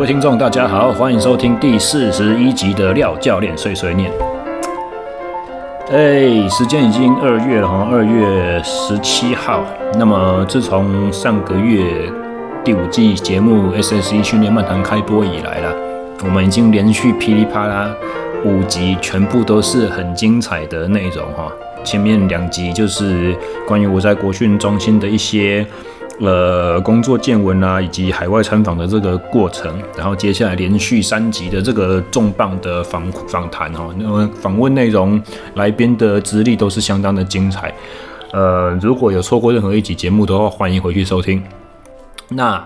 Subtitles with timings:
[0.00, 4.10] 各位听众，大家好，欢迎收听第四十一集的廖教练碎碎念。
[5.90, 9.62] 哎，时间已经二月了哈，二月十七号。
[9.98, 12.10] 那么自从上个月
[12.64, 15.70] 第五季节目 SSE 训练漫谈开播以来啦，
[16.24, 17.94] 我们已经连续噼里啪啦
[18.42, 21.52] 五集，全部都是很精彩的内容哈。
[21.84, 23.36] 前面两集就是
[23.68, 25.66] 关于我在国训中心的一些。
[26.20, 35.20] 呃，工作见闻啊，以及海外参访的这个过程，然后接下来连续三集的这个重磅的访访谈哦，那么访问内容、
[35.54, 37.74] 来宾的资历都是相当的精彩。
[38.32, 41.42] 呃，如果有错过任何一集节目的话，欢迎回去收听。
[42.28, 42.62] 那。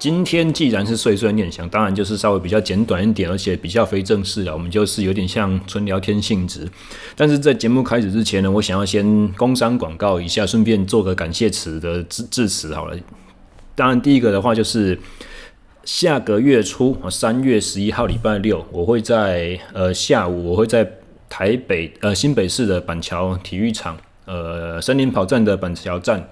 [0.00, 6.66] 今天既然是碎碎念想，当然就是稍微比较简短一点，而且比较非正式的，我们就是有点像纯聊天性质。
[7.14, 12.96] 但是在节目开始之前呢，我想要先工商广告一下，顺便做个感谢词的致致辞好了。
[13.74, 14.98] 当然，第一个的话就是
[15.84, 20.90] 下个月初，三月十一号礼拜六，我会在呃下午，我会在
[21.28, 26.26] 台北呃新北市的板桥体育场，呃森林跑站的板桥站。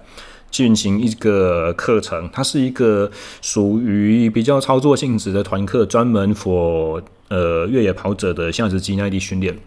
[0.51, 3.09] 进行一个课程，它是一个
[3.41, 9.57] 属于比较操作性质的团课，专门 for 呃越野跑者的下肢肌耐力训练。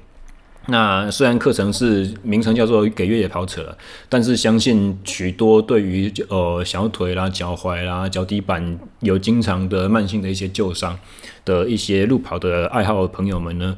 [0.66, 3.76] 那虽然课程是名称叫做给越野跑者，
[4.08, 10.96] 但是相信许多对于呃小腿啦、脚踝啦、脚底板有经常的慢性的一些旧伤
[11.44, 13.76] 的一些路跑的爱好朋友们呢。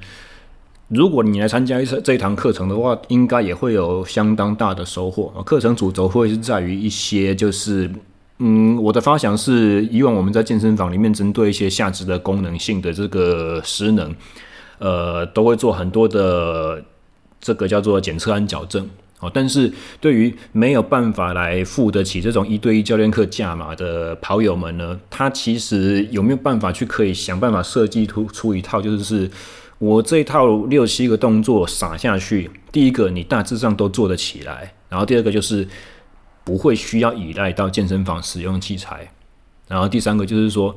[0.89, 5.33] 如果你来参加一这一堂课程的话，应该也会有相当大的收获。
[5.45, 7.91] 课程主轴会是在于一些，就是
[8.39, 14.15] 嗯，我的发想是，以往我们在健身房里面针对一些下肢的功能性的这个失能，
[14.79, 16.85] 呃，都会做很多的
[17.41, 18.87] 这个叫做检测和矫正。
[19.33, 19.73] 但是
[20.03, 29.31] 对于没有办法来付得起这种一对一教练课价码的跑友们呢，他其实有没有办法去可以想办法设计出出一套，就是。
[29.79, 35.67] 我这一套六七个动作撒下去，第一个你大致上都做得起来，然后第二个就是
[36.45, 39.11] 不会需要依赖到健身房使用器材，
[39.69, 40.75] 然后第三个就是说，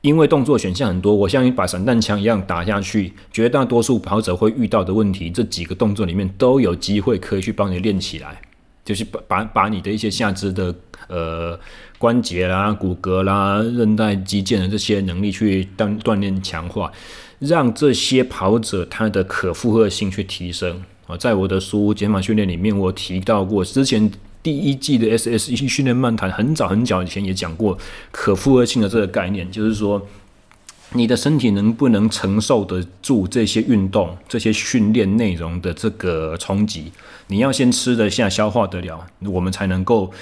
[0.00, 8.40] 因为动作选项很多，我像一把散弹枪一样打下去，绝大多数跑者会遇到的问题，这几个动作里面都有机会可以去帮你练起来，
[8.84, 10.74] 就是把把把你的一些下肢的
[11.08, 11.58] 呃
[11.98, 16.90] 关节啦、骨骼啦、韧带、肌腱的这些能力去锻锻炼强化。
[17.38, 24.10] 让这些跑者他的可负荷性去提升啊，在我的书《减法训练》里面，我提到过，之前
[24.42, 27.76] 第一季的 SSE 训练漫谈很早很早以前也讲过
[28.10, 30.06] 可负荷性的这个概念，就是说
[30.92, 36.92] 你的身体能不能承受得住这些运动、这些训练内容的这个冲击？
[37.26, 40.12] 你要先吃得下、消化得了，我们才能够。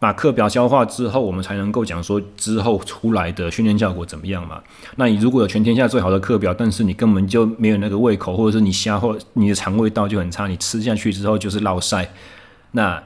[0.00, 4.62] 把课表消化之后，我们才能够讲说之后出来的训练效果怎么样嘛？
[4.94, 12.08] 那你如果有全天下最好的课表，但是你根本就没有那个胃口，或者是你消化你的肠胃道就很差，你吃下去之后就是落晒，
[12.70, 13.02] 那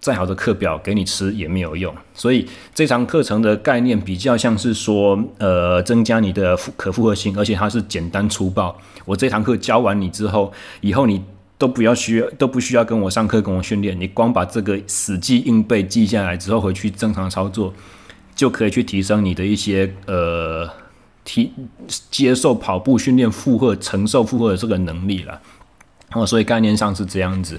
[0.00, 1.94] 再好的课表给你吃也没有用。
[2.12, 8.76] 所以这堂课程的概念比较像是说，呃，增加你的可负荷性，而且它是简单粗暴。
[9.04, 11.22] 我这堂课教完你之后，以后你。
[11.58, 13.98] 都不要需要，都不需要跟我上课，跟我训练。
[13.98, 17.72] 你光把这个死记硬背记下来之后，回去正常操作，
[18.34, 20.68] 就可以去提升你的一些呃
[21.24, 21.50] 提
[22.10, 25.40] 接受跑步训练负荷、承受负荷的这个能力了。
[26.12, 27.58] 哦，所以概念上是这样子。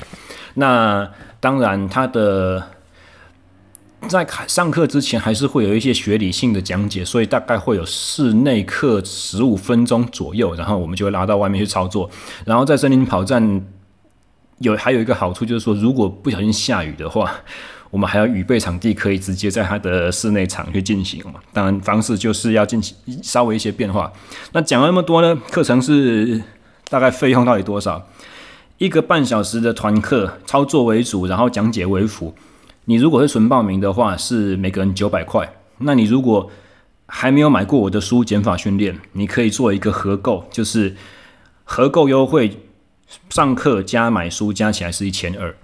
[0.53, 1.09] 那
[1.40, 2.64] 当然，他的
[4.08, 12.08] 在上课之前还是会有一些学理性的讲解，所以大概会有室内课十五分钟左右，然后我们就会拉到外面去操作，
[12.46, 13.66] 然后在森林跑站。
[14.59, 17.31] 有还有一个好处就是说，如果不小心下雨的话，
[17.90, 21.35] 我们还有预备场地，可以直接在它的室内场去进行嘛。
[21.53, 24.11] 当然，方式就是要进行稍微一些变化。
[24.52, 26.41] 那讲了那么多呢，课程是
[26.90, 28.08] 大概费用到底多少？
[28.78, 32.35] 一个半小时的团课，操作为主，然后讲解为辅。
[32.85, 35.47] 你如果是纯报名的话，是每个人九百块。
[35.78, 36.49] 那你如果
[37.05, 40.96] 还没有买过我的书《减法训练》，你可以做一个合购，就是
[41.64, 42.58] 合购优惠。
[43.30, 45.56] 上课加买书加起来是一千二，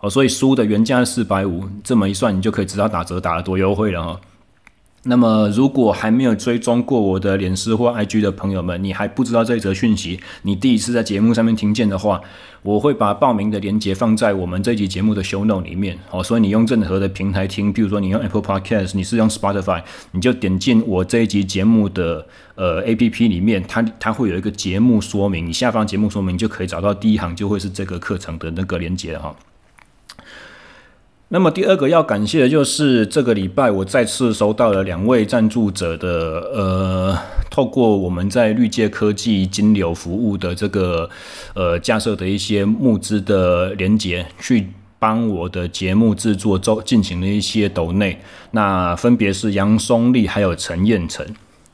[0.00, 4.20] 哦，所以书的原价四百五，这么一算，你就可以知道打折打得多优惠了哈。
[5.04, 12.20] 那么，如果还没有追踪过我的脸书或 IG 的朋友们，你还不知道这则讯息，你第一次在节目上面听见的话，
[12.62, 15.96] 我会把报名的链接放在我们这集节目的 show note 里面。
[16.08, 29.34] 好，所以你用任何的平台听，比如说你用 Apple Podcast，你是用 Spotify，你就点进我这一集节目的呃 APP 里面，它它会有一个节目说明，你下方节目说明就可以找到第一行，就会是这个课程的那个链接哈。
[31.30, 37.18] 那么第二个要感谢的就是这个礼拜我再次收到了两位赞助者的呃，
[37.50, 41.10] 透过我们在绿界科技金流服务的这个
[41.54, 48.18] 呃架设的一些募资的连结，去帮我的节目制作周进行了一些抖内，
[48.52, 51.26] 那分别是杨松利还有陈彦成，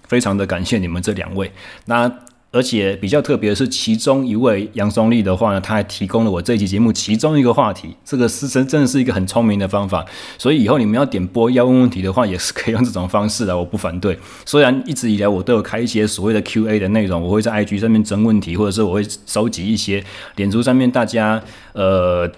[0.09, 1.53] 非常的感谢你们这两位。
[1.87, 2.13] 那
[2.55, 7.89] 而且比较特别的是，其中一位杨松利的话呢，他还提供了我这一期节目其中一个话题。
[8.05, 10.07] 这个师生真的是一个很聪明的方法，
[10.39, 14.17] 所以以后你们要点播要问问题的话，也是可以用这种方式的，我不反对。
[14.47, 20.05] 虽然一直以来我都有开一些所谓的 Q&A 的内容，我会在 IG 上面征问题，或者是我会收集一些
[20.37, 21.43] 脸书上面大家
[21.73, 22.31] 呃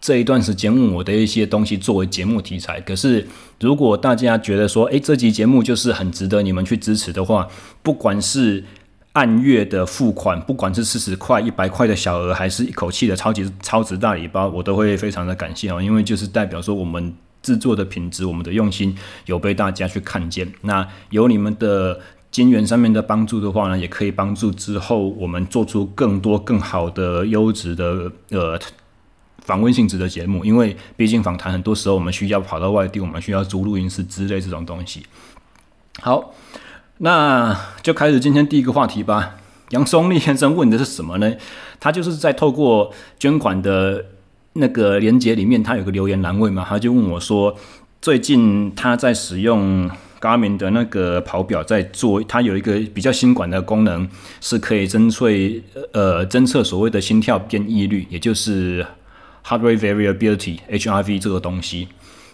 [0.00, 2.80] 这一段时间问我的一些东西作为节目题材。
[2.80, 3.24] 可是
[3.60, 7.46] 如果大家觉得说，诶，这集节目就是很值得你们去支持的话，
[7.84, 8.64] 不管是
[9.12, 17.12] 按月的付款，不管是四十块、一百块的小额，还是一口气的超级超值大礼包，我都会非常的感谢哦，因为就是代表说我们
[17.42, 18.96] 制作的品质、我们的用心
[19.26, 20.52] 有被大家去看见。
[20.60, 21.98] 那有你们的
[22.30, 28.56] 金源上面的帮助的话呢，也可以帮助之后我们做出更多更好的优质的呃
[29.40, 35.04] 访问性质的节目，因为毕竟访谈很多时候我们需要跑到外地，我们需要租录音室之类这种东西。
[36.00, 36.32] 好。
[37.02, 39.36] 那就开始今天第一个话题吧。
[39.70, 41.32] 杨松利先生问的是什么呢？
[41.78, 44.04] 他就是在透过捐款的
[44.54, 47.56] 那个连接里面，他有个留言栏位嘛，他就问我说，
[48.02, 54.06] 最近他在使用 Garmin 的那个跑表，在做，他有一个比较新款的功能，
[54.42, 55.26] 是可以侦测
[55.92, 58.84] 呃侦测所谓的心跳变异率，也就是
[59.46, 61.88] Heart Rate Variability（HRV） 这个东西。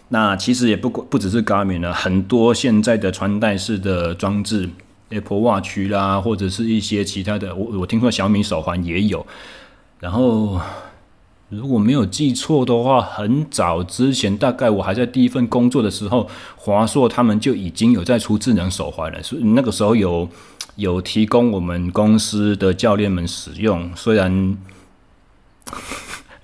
[0.09, 4.69] 那其实也不不只是 Garmin 了，很多现在的穿戴式的装置
[5.09, 9.27] ，Apple Watch 啦，或者是一些其他的，我我听说小米手环也有。
[9.99, 10.61] 然后
[11.49, 20.29] 如果没有记错的话，很早之前，大概我还在第一份工作的时候，华硕他们就已经有在出智能手环了，所以那个时候有
[20.75, 24.57] 有提供我们公司的教练们使用，虽然。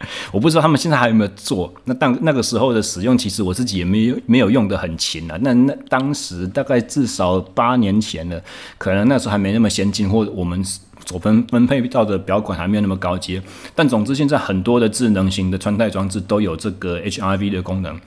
[0.32, 1.74] 我不知道他们现在还有没有做。
[1.86, 5.38] 那当那个时候的使用，其实我自己也没有没有用得很勤啊。
[5.42, 8.42] 那那当时大概至少八年前了，
[8.78, 10.64] 可能那时候还没那么先进，或者我们
[11.06, 13.42] 所分分配到的表款还没有那么高阶。
[13.76, 18.00] 但总之，现在很多的智能型的穿戴装置都有这个 HRV 的功能。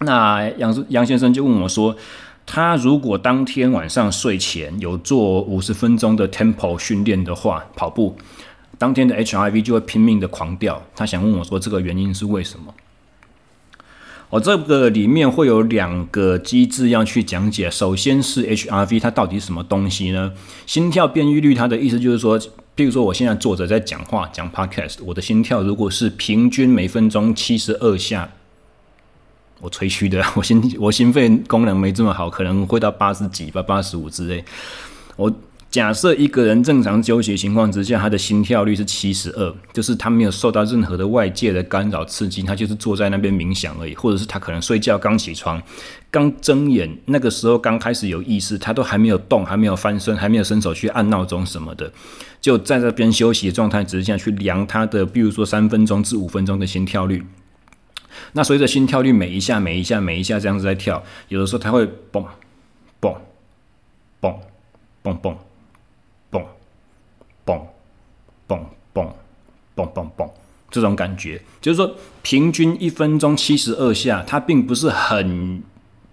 [0.00, 1.96] 那杨杨先生就问我说，
[2.44, 8.16] 他如果当天晚上睡前有做五十分钟的 Tempo 训练的话，跑步。
[8.78, 12.74] 当天的 HRV 就会拼命的狂掉，他想问我说这个原因是为什么？
[14.28, 17.70] 我这个里面会有两个机制要去讲解。
[17.70, 20.32] 首先是 HRV 它到底什么东西呢？
[20.66, 22.38] 心跳变异率它的意思就是说，
[22.76, 28.28] 譬如说我现在坐着在讲话讲 Podcast，我的心跳如果是平均每分钟七十二下，
[29.60, 34.44] 我吹嘘的， 我心我心肺功能没这么好，可能会到八十几吧，八十五之类，
[35.16, 35.32] 我。
[35.76, 45.62] 假设一个人正常休息情况之下，他的心跳率是七十二，就是他没有受到任何的外界的干扰刺激，他就是坐在那边冥想而已，或者是他可能睡觉刚起床，
[46.10, 51.92] 刚睁眼那个时候刚开始有意识，他都还没有动，还没有翻身，还没有伸手去按闹钟什么的，
[52.40, 57.22] 就在这边休息的状态之下去量他的，比如说三分钟至五分钟的心跳率。
[58.32, 62.24] 那随着心跳率每一下、每一下、每一下这样子在跳，有的时候他会蹦
[62.98, 63.14] 蹦
[64.20, 64.34] 蹦
[65.02, 65.36] 蹦蹦。
[67.46, 67.60] 嘣，
[68.48, 68.58] 嘣
[68.92, 69.06] 嘣，
[69.76, 70.28] 嘣嘣嘣，
[70.68, 75.62] 这种感觉就是说，平均一分钟七十二下，它并不是很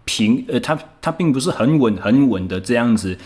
[0.06, 3.18] 平，呃，它它并不是很稳很稳的这样子，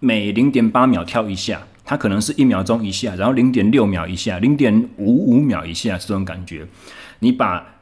[0.00, 6.66] 每零点八秒跳一下，它可能是一秒钟一下，然后零点六秒一下，零点五五秒一下这种感觉。
[7.20, 7.76] 你把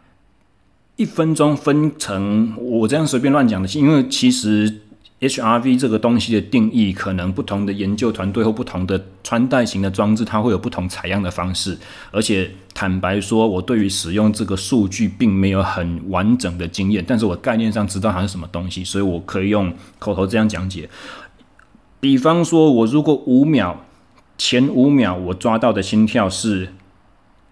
[0.96, 4.81] 一分钟分成，我这样随便乱讲的，因为其实。
[5.22, 11.78] HRV 这个东西的定义，可能不同的研究团队或不同的穿戴型的装置，它会有不同采样的方式。
[12.10, 20.90] 而且坦白说，我对于使用这个数据并没有很完整的经验，但是我概念上知道它是什么东西，所以我可以用口头这样讲解。
[22.00, 23.84] 比方说，我如果五秒
[24.36, 26.74] 前五秒我抓到的心跳是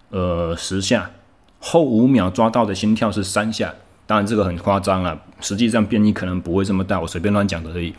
[0.09, 1.11] 呃十下，
[1.59, 3.75] 后五秒抓到的心跳是三下。
[4.05, 7.93] 当然这个很夸张啊，实际上变异可能不会这么大，我随便乱讲的而已。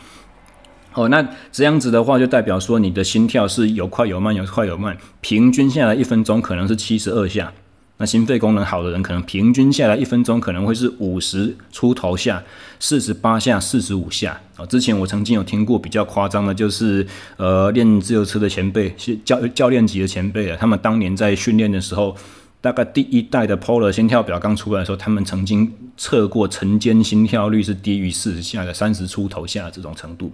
[0.95, 7.53] 哦，那这样子的话，就代表说你的心跳是有快有慢，有快有慢，平均下来一分钟可能是七十二下。
[7.97, 12.43] 那心肺功能好的人，可能平均下来一分钟可能会是五十出头下，
[12.79, 14.39] 四十八下，四十五下。
[14.59, 17.07] 哦，之前我曾经有听过比较夸张的，就是
[17.37, 22.15] 呃练自由车的前辈，是教教练级的前辈啊，他们当年在训练的时候。
[22.63, 30.31] 大概第一代的 Polar 心跳表刚出来的时候，他们曾经测过晨间心跳率是低于四十下的，三十出头下这种程度。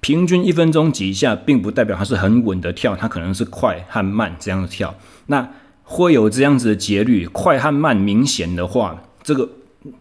[0.00, 4.94] 平均一分钟几下，并不代表它是很稳的跳，它可能是快和慢这样的跳。
[5.26, 5.48] 那
[5.82, 9.48] 会有这样子的节律，快和慢明显的话，这个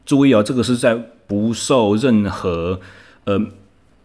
[0.06, 0.96] 注意哦，这个是在
[1.28, 2.80] 不受任何
[3.26, 3.38] 呃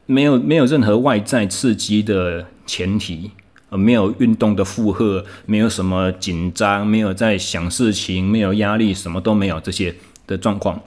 [0.07, 3.31] 没有没有任何外在刺激的前提。
[3.71, 9.95] 呃，没有运动的负荷，没有什么紧张，没有在想事情，没有压力，什么都没有这些
[10.27, 10.81] 的状况，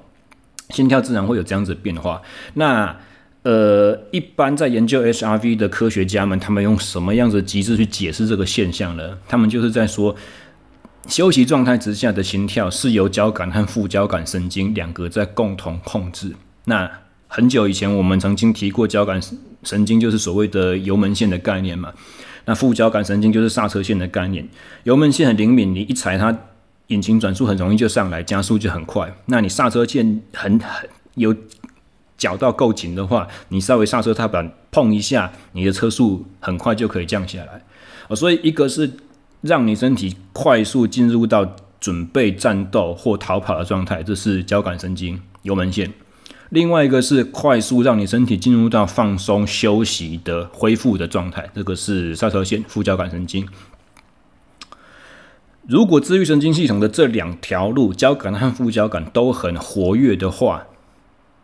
[0.70, 2.22] 心跳自然会有这样子的变化。
[2.56, 2.96] 那
[3.44, 9.18] 呃，一般在研究 HRV 的科学家们，他们用什么样子的机制去解释这个现象呢？
[9.28, 10.16] 他们就是在说，
[11.08, 16.36] 休息状态之下的心跳是由交感和副交感神经两个在共同控制。
[16.66, 16.90] 那
[17.28, 19.20] 很久以前我们曾经提过，交感
[19.64, 21.92] 神经就是所谓的油门线的概念嘛。
[22.46, 24.48] 那副交感神经就是刹车线的概念，
[24.84, 26.36] 油门线很灵敏，你一踩它，
[26.88, 29.14] 引擎转速很容易就上来，加速就很快。
[29.28, 31.36] 那你刹车线很很有
[32.18, 37.62] 脚到够紧的话，你稍微刹车踏板碰一下，你的车速很快就可以降下来。
[38.08, 38.92] 哦，所以一个是
[39.42, 45.92] 让你身体快速进入到准备战斗或逃跑的状态，这是交感神经油门线。
[46.52, 53.48] 另外一个是快速让你身体进入到放松休息的恢复的状态，这个是刹车线副交感神经。
[55.66, 60.68] 如果自愈神经系统的这两条路，交感和副交感都很活跃的话，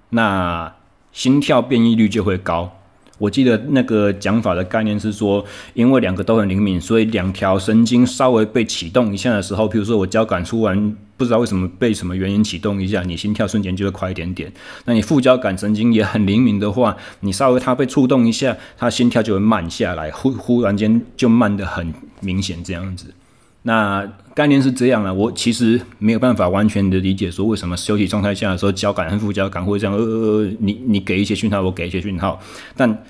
[0.09, 0.75] 那
[1.13, 2.76] 心跳变异率就会高。
[3.17, 5.43] 我记得那个讲法的概念是说，
[5.73, 14.51] 因为两个都很灵敏，所以两条神经稍微被启动一下的时候，比如说我交感突然不知道为什么被什么原因启动一下，你心跳瞬间就会快一点点。
[14.85, 23.07] 那你副交感神经也很灵敏的话，你稍微它被触动一下，它心跳就会慢下来，忽忽然间就慢得很明显这样子。
[23.67, 32.41] 那概念是这样啊，我其实没有办法完全的理解说为什么休息状态下的时候，交感和副交感会这样，呃呃呃，你你给一些讯号，我给一些讯号，
[32.77, 33.03] 但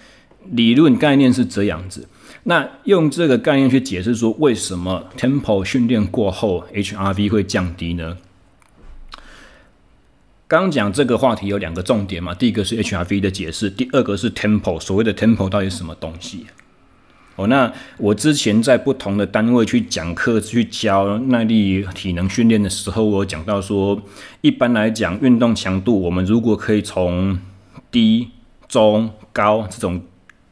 [0.49, 2.07] 理论概念是这样子。
[2.45, 8.17] 那用这个概念去解释说，为什么 tempo 训练过后 HRV 会降低呢？
[10.47, 16.47] 刚讲这个话题有两个重点嘛，第一个是 HRV 的解释，第二个是 tempo，所谓的 tempo 到底是什么东西？
[17.37, 24.01] 哦，那我之前在不同的单位去讲课、去教耐力体能训练的时候，我讲到说，
[24.41, 27.39] 一般来讲，运动强度我们如果可以从
[27.91, 28.29] 低、
[28.67, 30.01] 中、高这种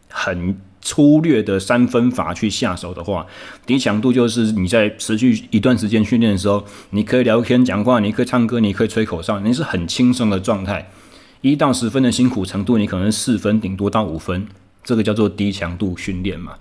[0.09, 3.25] 很粗略的三分法去下手的话，
[3.65, 10.87] 低强度就是你在持续一段时间训练的时候，你可以聊天、讲话，你可以唱歌，你可以吹口哨，你是很轻松的状态。
[11.41, 14.47] 一到十分的辛苦程度，你可能四分，顶多到五分，
[14.83, 16.53] 这个叫做低强度训练嘛。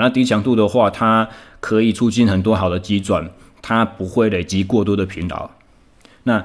[0.00, 1.28] 那低强度的话，它
[1.60, 3.30] 可以促进很多好的机转，
[3.60, 5.50] 它不会累积过多的疲劳。
[6.24, 6.44] 那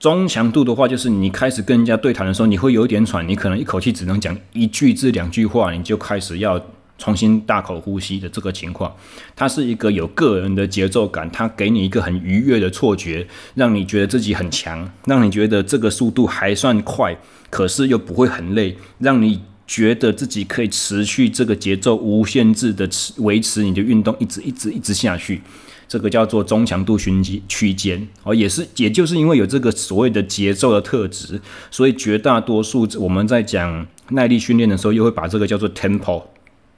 [0.00, 6.60] 中强度的话，就是你开始跟人家对谈的时候，你会有点喘，你可能一口气只能讲一句至两句话，你就开始要
[6.98, 8.94] 重新大口呼吸的这个情况。
[9.34, 17.16] 它是一个有个人的节奏感，它给你一个很愉悦的错觉，让你觉得自己很强，让你觉得这个速度还算快，
[17.48, 19.40] 可是又不会很累，让你。
[19.66, 25.40] 觉得自己可以持续这个节奏无限制的持维持你的运动一直一直一直下去，
[25.88, 31.40] 这个叫做中强度训练区间哦，也是也就是因为有这个所谓的节奏的特质，
[31.70, 36.22] 所以绝大多数我们在讲耐力训练的时候，又会把这个叫做 tempo，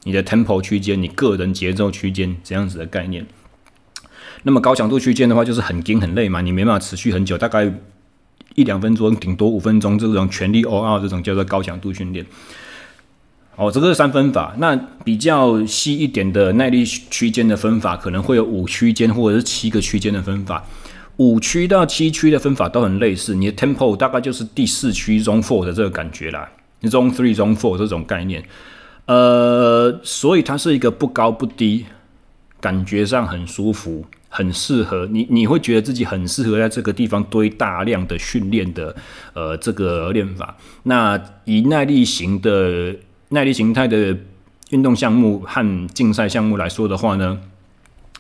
[0.05, 3.26] 你的 tempo 区间，你个人节奏区间这样子的概念。
[4.45, 7.75] 那么高强度区间的话，就是很紧很累嘛，你没办法持续很久，大概
[8.55, 12.25] 一两分钟，顶多五分钟，这种全力 out 这种叫做高强度训练。
[13.56, 14.54] 哦，这个是三分法。
[14.58, 20.62] 那比较细一点的耐力区间的分法，可能会有五区间或者是七个区间的分法。
[21.16, 26.46] 五区到七区的分法都很类似，你的 tempo 大概就是第四区 zone four 的这个感觉啦
[26.82, 28.44] ，zone three zone four 这种概念。
[29.06, 31.86] 呃，所以它是一个不高不低，
[32.60, 38.94] 感觉上很舒服，很适合你，你会觉得自己很适合在这个地方堆大量的训练的
[39.32, 40.58] 呃这个练法。
[40.82, 42.94] 那以耐力型的。
[43.28, 44.16] 耐力形态的
[44.71, 47.40] 运动项目和竞赛项目来说的话呢，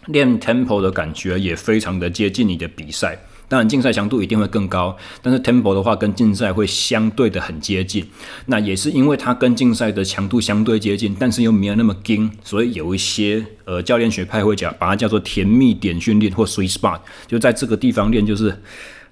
[0.06, 3.18] 练 tempo 的感觉也非常的接近你的比赛。
[3.48, 8.04] 当然，竞赛强度一定会更高，但是 tempo 的话跟竞赛会相对的很接近。
[8.46, 16.98] 那也是因为它跟竞赛的强度相对接近，但是又没有那么紧，所以有一些呃教练学派会讲，把它叫做甜蜜点训练或 sweet spot，
[17.28, 18.60] 就在这个地方练就是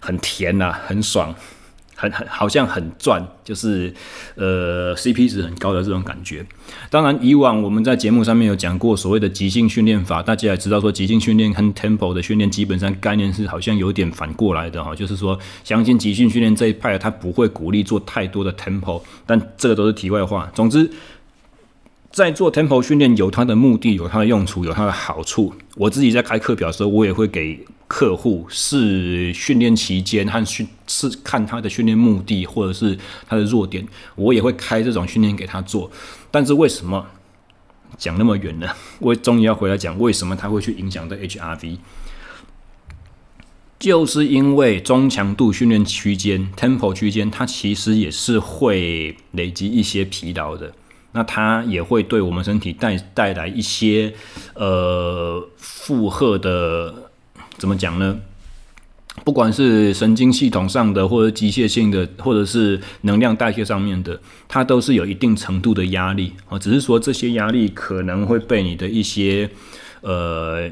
[0.00, 1.32] 很甜呐、啊，很爽。
[2.04, 3.92] 很很好像很赚，就是
[4.34, 6.44] 呃 CP 值很高的这种感觉。
[6.90, 20.50] 当然，以往我们在节目上面有讲过所谓的即兴训练法，大家也知道说即兴训练跟 tempo 的训练基本上概念是好像有点反过来的哈，就是说相信即兴训练这一派，他不会鼓励做太多的 tempo，但这个都是题外话。
[20.54, 20.90] 总之。
[22.14, 25.52] 在做 tempo 训练有它的目的，有它的用处，有它的好处。
[25.74, 35.90] 我自己在开课表的时候，我也会给客户是训练期间和训是看他的训练目的或者是他的弱点，我也会开这种训练给他做。
[36.30, 37.04] 但是为什么
[37.98, 38.68] 讲那么远呢？
[39.00, 41.78] 我终于要回来讲为什么他会去影响到 HRV，
[43.80, 50.74] 就是因为中强度训练区间 tempo 区间，它其实也是会累积一些疲劳的。
[51.14, 54.12] 那它也会对我们身体带带来一些
[54.54, 56.92] 呃负荷的，
[57.56, 58.18] 怎么讲呢？
[59.24, 66.58] 不管是神经系统上的，或者机械性的，或者是能量代谢上面的，它都是有一定程度的压力啊。
[66.58, 69.48] 只是说这些压力可能会被你的一些
[70.00, 70.68] 呃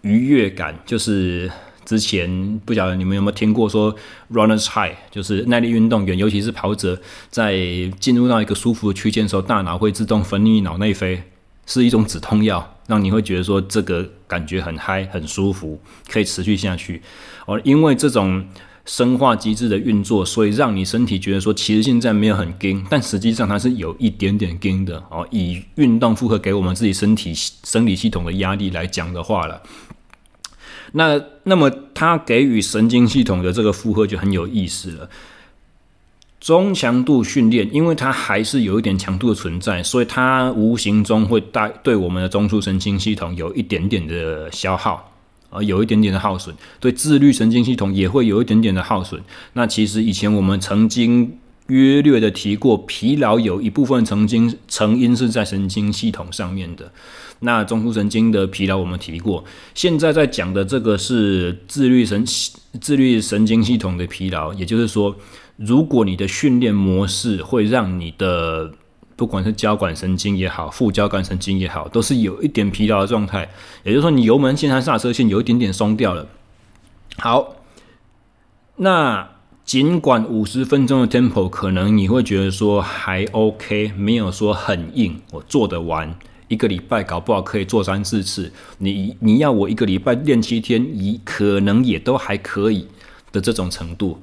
[0.00, 1.50] 愉悦感，就是。
[1.92, 3.94] 之前不晓得你们有没有听过说
[4.32, 7.54] ，runners high 就是耐力运动员，尤其是跑者，在
[8.00, 11.22] 进入到一个舒服的区间的时候，大脑会自动分泌脑内啡，
[11.66, 17.02] 是一种止痛药，让你会觉得说这个感觉很嗨、很舒服，可以持续下去。
[17.44, 18.42] 而因为这种
[18.86, 24.96] 生化机制的运作，所以让你身体觉得说，其实现在没有很紧，但实际上它是有一点点紧的。
[25.10, 29.60] 哦，以运动负荷给我们自己身体生理系统的压力来讲的话了。
[30.92, 35.08] 那那么，它给予神经系统的这个负荷就很有意思了。
[36.38, 45.12] 中强度训练，因为它还是有一点强度的存在，所以它无形中会带对我们的中枢神经系统有一点点的消耗，
[45.50, 49.22] 呃，有一点点的耗损，对自律神经系统也会有一点点的耗损。
[49.52, 56.90] 那其实以前我们曾经约略的提过，疲劳有一部分曾经成因是在神经系统上面的。
[57.44, 62.24] 那中枢神经的疲劳我们提过，现在在讲的这个是自律神
[62.80, 65.16] 自律神经系统的疲劳，也就是说，
[65.56, 68.72] 如果你的训练模式会让你的
[69.16, 73.50] 不管是交感神经也好，副交感神经也好，都是有一点疲劳的状态，
[73.82, 76.28] 也就是说，你油门线和刹车线有一点点松掉了。
[77.18, 77.56] 好，
[78.76, 79.28] 那
[79.64, 86.16] 尽管五十分钟的 tempo 可能你会觉得说还 OK，没有说很硬，我做得完。
[86.52, 92.86] 一个礼拜搞不好可以做三四次，你你要我一个礼拜练七天，你可能也都还可以
[93.32, 94.20] 的这种程度。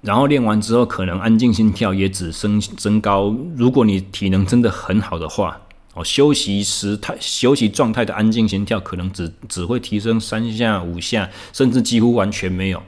[0.00, 3.36] 然后练完之后，可能安静心跳也只升升高。
[3.56, 5.60] 如果你体能真的很好的话，
[5.92, 12.82] 哦，休息时态休息状态的安静心跳可能只只会提升三下五下，甚至几乎完全没有。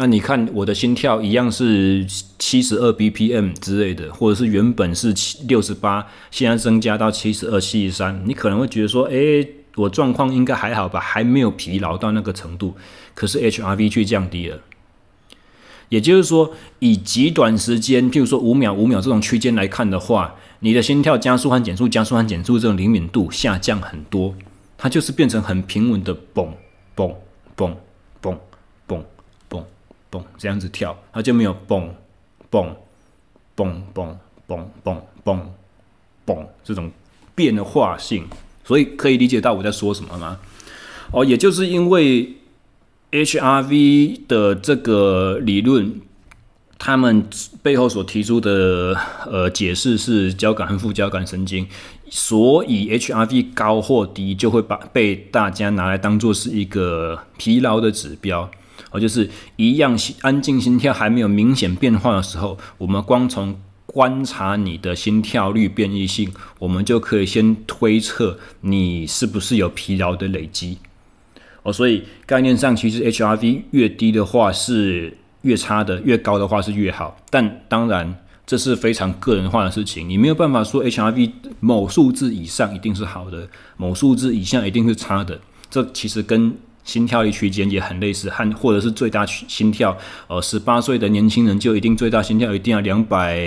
[0.00, 2.06] 那你看我的心跳一样是
[2.38, 12.76] 七十二 BPM 之类的，或者是原本是七六十八，现在增加到七十二、七十三，你可能会觉得说，诶，我状况应该还好吧，还没有疲劳到那个程度。
[13.12, 14.60] 可是 HRV 却降低了，
[15.88, 24.36] 也就是说，以极短时间，譬如说五秒、五秒这种区间来看的话，你的心跳加速和减速、加速和减速这种灵敏度下降很多，
[24.76, 26.50] 它就是变成很平稳的嘣
[26.94, 27.12] 嘣
[27.56, 27.74] 嘣嘣嘣。
[30.10, 31.88] 嘣，这样子跳，它就没有嘣，
[32.50, 32.68] 嘣，
[33.56, 34.14] 嘣嘣
[34.46, 35.38] 嘣嘣嘣
[36.26, 36.90] 嘣这种
[37.34, 38.26] 变化性，
[38.64, 40.38] 所以可以理解到我在说什么吗？
[41.12, 42.34] 哦，也就是因为
[43.10, 46.00] HRV 的这个理论，
[46.78, 47.26] 他们
[47.62, 48.94] 背后所提出的
[49.26, 51.66] 呃解释是交感和副交感神经，
[52.10, 58.50] 所以 HRV 高或低就会把被大家拿来当做是一个疲劳的指标。
[58.90, 70.78] 哦，就是一样心安静心跳还没有明显变化的时候，我们光从观察你的心跳率变异性，我们就可以先推测你是不是有疲劳的累积。
[71.62, 77.16] 哦，所以概念上其实 HRV 越低的话是越差的，越高的话是越好。
[77.30, 78.14] 但当然
[78.46, 85.40] 这是非常个人化的事情，你没有办法说 HRV 某数字以上一定是好的，某数字以下一定是差的。
[85.70, 86.56] 这其实跟
[86.88, 89.94] 心跳率区间也很类似，和或者是最大心跳，
[90.26, 93.38] 呃，十八岁的年轻人就一定最大心跳一定要两百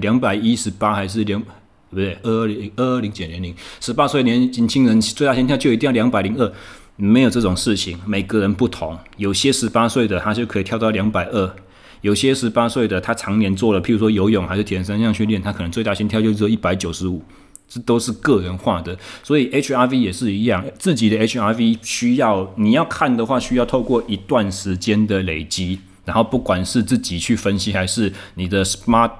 [0.00, 1.40] 两百一十八还是两
[1.88, 6.52] 不对二二零二二零减年龄，十八岁年年轻人最大心跳就一定要两百零二，
[6.96, 11.54] 没有这种事情，每个人不同，有些十八岁的他就可以跳到两百二，
[12.00, 17.22] 有些十八岁的他常年做了，譬如说游泳还是铁人三项训练，他可能最大心跳就只有一百九十五。
[17.68, 29.10] 这都是个人化的，所以 HRV 也是一样，自己的 HRV 需要你要看的话，需要透过一段时间的累积，然后不管是自己去分析，还是你的 smart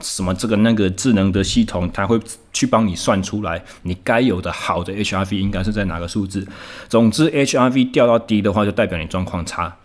[0.00, 2.18] 什么这个那个智能的系统，它会
[2.52, 6.46] 去帮你算出来你该有的好的 HRV 应该是在哪个数字。
[6.88, 9.76] 总之，HRV 掉到低的话，就代表你状况差。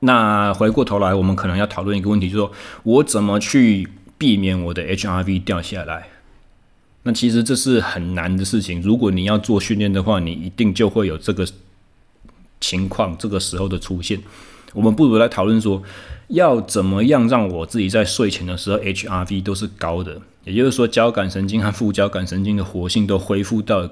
[0.00, 3.88] 那回过头来，我们可能要讨论一个问题，就是说我怎么去
[4.18, 6.08] 避免我的 HRV 掉下来？
[7.04, 8.80] 那其实这是很难的事情。
[8.80, 11.46] 如果你要做训练的话，你一定就会有这个
[12.60, 14.20] 情况，这个时候的出现。
[14.72, 15.82] 我们不如来讨论说，
[16.28, 23.90] 要怎么样让我自己在睡前的时候 HRV 都是高的，也就是说交感神经和副交感神经的活性都恢复到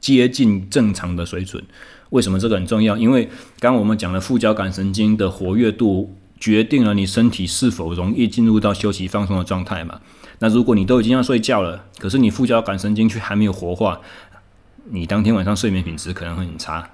[0.00, 1.62] 接近正常的水准。
[2.10, 2.96] 为什么这个很重要？
[2.96, 3.24] 因为
[3.58, 10.00] 刚刚我们讲了副交感神经的活跃度决定了你身体是否容易进入到休息放松的状态嘛。
[10.42, 14.00] 那如果你都已经要睡觉了，可是你副交感神经却还没有活化，
[14.90, 16.90] 你当天晚上睡眠品质可能会很差。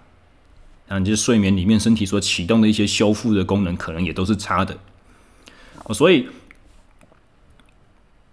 [0.88, 4.76] 那你就睡眠里面身体所启动的一些修复的功能可能也都是差的。
[5.94, 6.28] 所以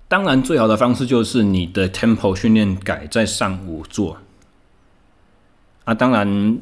[0.10, 4.18] 当然最好的方式就是你的 tempo 训练改在上午做。
[5.86, 6.60] 啊，当然。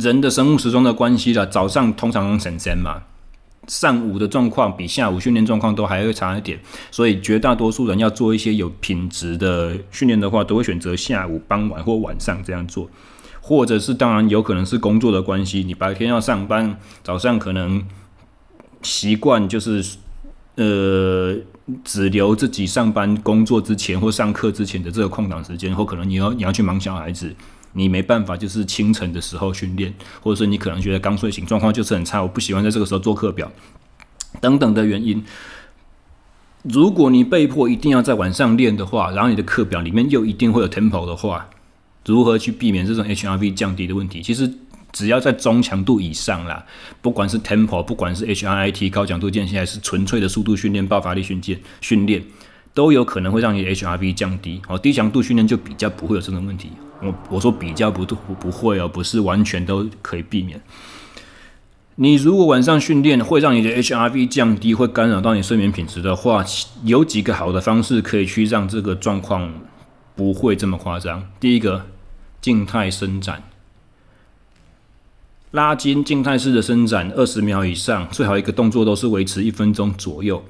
[0.00, 3.02] 人的生物时钟的关系了，早上通常能省先嘛，
[3.66, 6.58] 上午的状况比下午训练状况都还会差一点，
[6.90, 12.88] 所以绝大多数人要做一些有品质的训练的话，都会选择下午、傍晚或晚上这样做，
[13.40, 17.84] 或者是当然有可能是工作的关系，你白天要上班，早上可能
[18.82, 19.96] 习惯就是
[20.54, 21.36] 呃
[21.82, 27.34] 只留自己上班工作之前或上课之前的这个空档时间，或可能你要你要去忙小孩子。
[27.76, 33.52] 你没办法，就是清晨的时候训练，或者说你可能觉得刚睡醒，状况就是很差，我不喜欢在这个时候做课表，
[34.40, 35.22] 等等的原因。
[36.62, 41.48] 如果你被迫一定要在晚上练的话，然后你的课表里面又一定会有 tempo 的话，
[42.04, 44.20] 如何去避免这种 HRV 降低的问题？
[44.20, 44.52] 其实
[44.92, 46.64] 只要在中强度以上啦，
[47.02, 52.24] 不管是 tempo，不管是 H R I T 高强度间歇，还是纯粹的速度训练、爆发力训练训练，
[52.76, 54.60] 都有可能会让你的 HRV 降低。
[54.68, 56.68] 哦，低强度训练就比较不会有这种问题。
[57.00, 60.60] 我我说比较不不不会哦，不是完全都可以避免。
[61.94, 66.44] 你如果晚上训练会让你的 HRV 降低，会干扰到你睡眠品质的话，
[66.84, 69.50] 有几个好的方式可以去让这个状况
[70.14, 71.26] 不会这么夸张。
[71.40, 71.86] 第一个，
[72.42, 73.42] 静态伸展，
[75.52, 80.44] 拉筋，静态式的伸展二十秒以上，最好一个动作都是维持一分钟左右，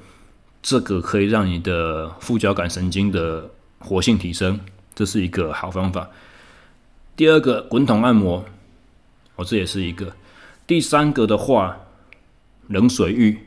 [0.66, 3.48] 这个可以让你的副交感神经的
[3.78, 4.58] 活性提升，
[4.96, 6.10] 这是一个好方法。
[7.14, 8.44] 第二个滚筒按摩，
[9.36, 10.12] 哦，这也是一个。
[10.66, 11.76] 第三个的话，
[12.66, 13.38] 冷水浴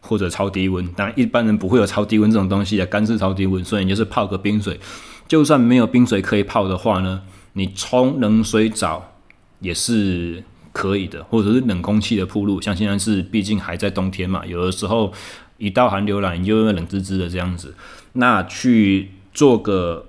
[0.00, 4.78] 或者超低温，当然一般人不会有超低温这种东西的，干式超低温，所以你就是泡个冰水。
[5.26, 7.22] 就算没有冰水可以泡的话呢，
[7.54, 9.16] 你冲冷水澡
[9.58, 12.60] 也是可以的，或者是冷空气的铺路。
[12.60, 15.12] 像现在是毕竟还在冬天嘛，有的时候
[15.60, 17.76] 一到寒流来，你就冷滋滋的这样子，
[18.14, 20.06] 那去做个。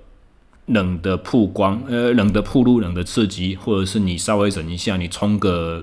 [0.66, 5.82] 冷的曝光，呃，冷的曝露，冷的刺激，或者是你稍微忍一下，你冲个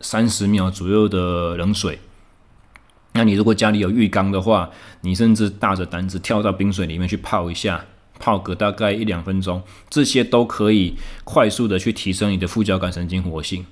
[0.00, 1.98] 三十秒左右的冷水。
[3.14, 7.84] 那你如果家里有浴缸的话，你甚至大着胆子跳到冰水里面去泡一下，
[8.20, 13.66] 泡个大概一两分钟，这些都可以快速的去提升你的副交感神经活性。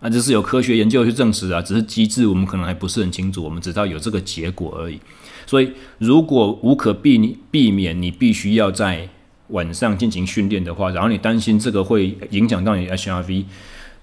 [0.00, 5.00] 啊，这是有科学研究去证实啊，只是机制我们可能还不是很清楚，我们只知道有这个结果而已。
[5.44, 9.08] 所以，如果无可避避免，你必须要在
[9.48, 13.46] 晚上进行训练的话，然后你担心这个会影响到你 HRV，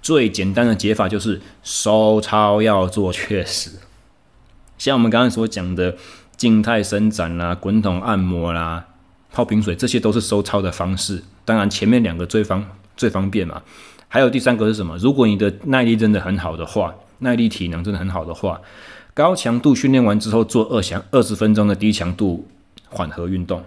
[0.01, 3.69] 最简单的解法就是收操要做确实。
[4.77, 5.95] 像我们刚刚所讲的
[6.35, 8.87] 静态伸展啦、滚筒按摩啦、
[9.31, 11.23] 泡冰水，这些都是收操的方式。
[11.45, 12.65] 当然，前面两个最方
[12.97, 13.61] 最方便嘛。
[14.07, 14.97] 还有第三个是什么？
[14.97, 18.61] 如果你的耐力真的很好的话，耐力体能真的很好的话，
[19.13, 22.47] 高强度训练完之后做二强二十分钟的低强度
[22.87, 23.63] 缓和运动，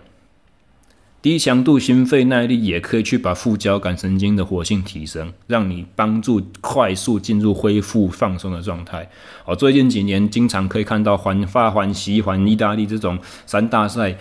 [1.21, 9.11] 低强度心肺耐力也可以去把副交感神经的活性提升，让你帮助快速进入恢复放松的状态。
[9.45, 14.17] 哦，最近几年经常可以看到环法、环西、环意大利这种三大赛，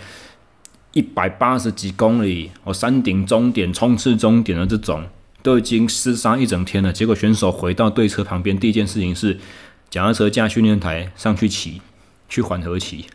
[0.94, 5.04] 一百八十几公里哦，山顶终点冲刺终点的这种。
[5.48, 9.38] 都已经厮杀一整天了，结果选手回到对车旁边，第一件事情是
[9.90, 11.82] 脚踏车架训练台上去骑，
[12.28, 13.06] 去缓和骑。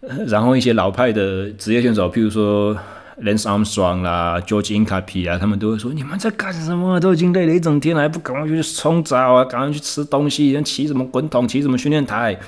[0.26, 2.74] 然后一些老派的职业选手，譬如说
[3.20, 6.98] Lance Armstrong 啦、George i n c a p i 啊，他们都会说：“你们在干什么？
[6.98, 9.44] 都已经累了一整天了，还不赶快去冲澡啊？
[9.44, 10.52] 赶快去吃东西？
[10.52, 11.46] 人骑什么滚筒？
[11.46, 12.40] 骑什么训练台？”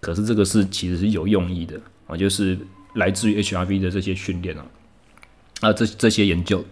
[0.00, 2.56] 可是这个是其实是有用意的啊，就是
[2.94, 4.64] 来自于 HRV 的这些训练啊，
[5.62, 6.64] 啊，这这些研究。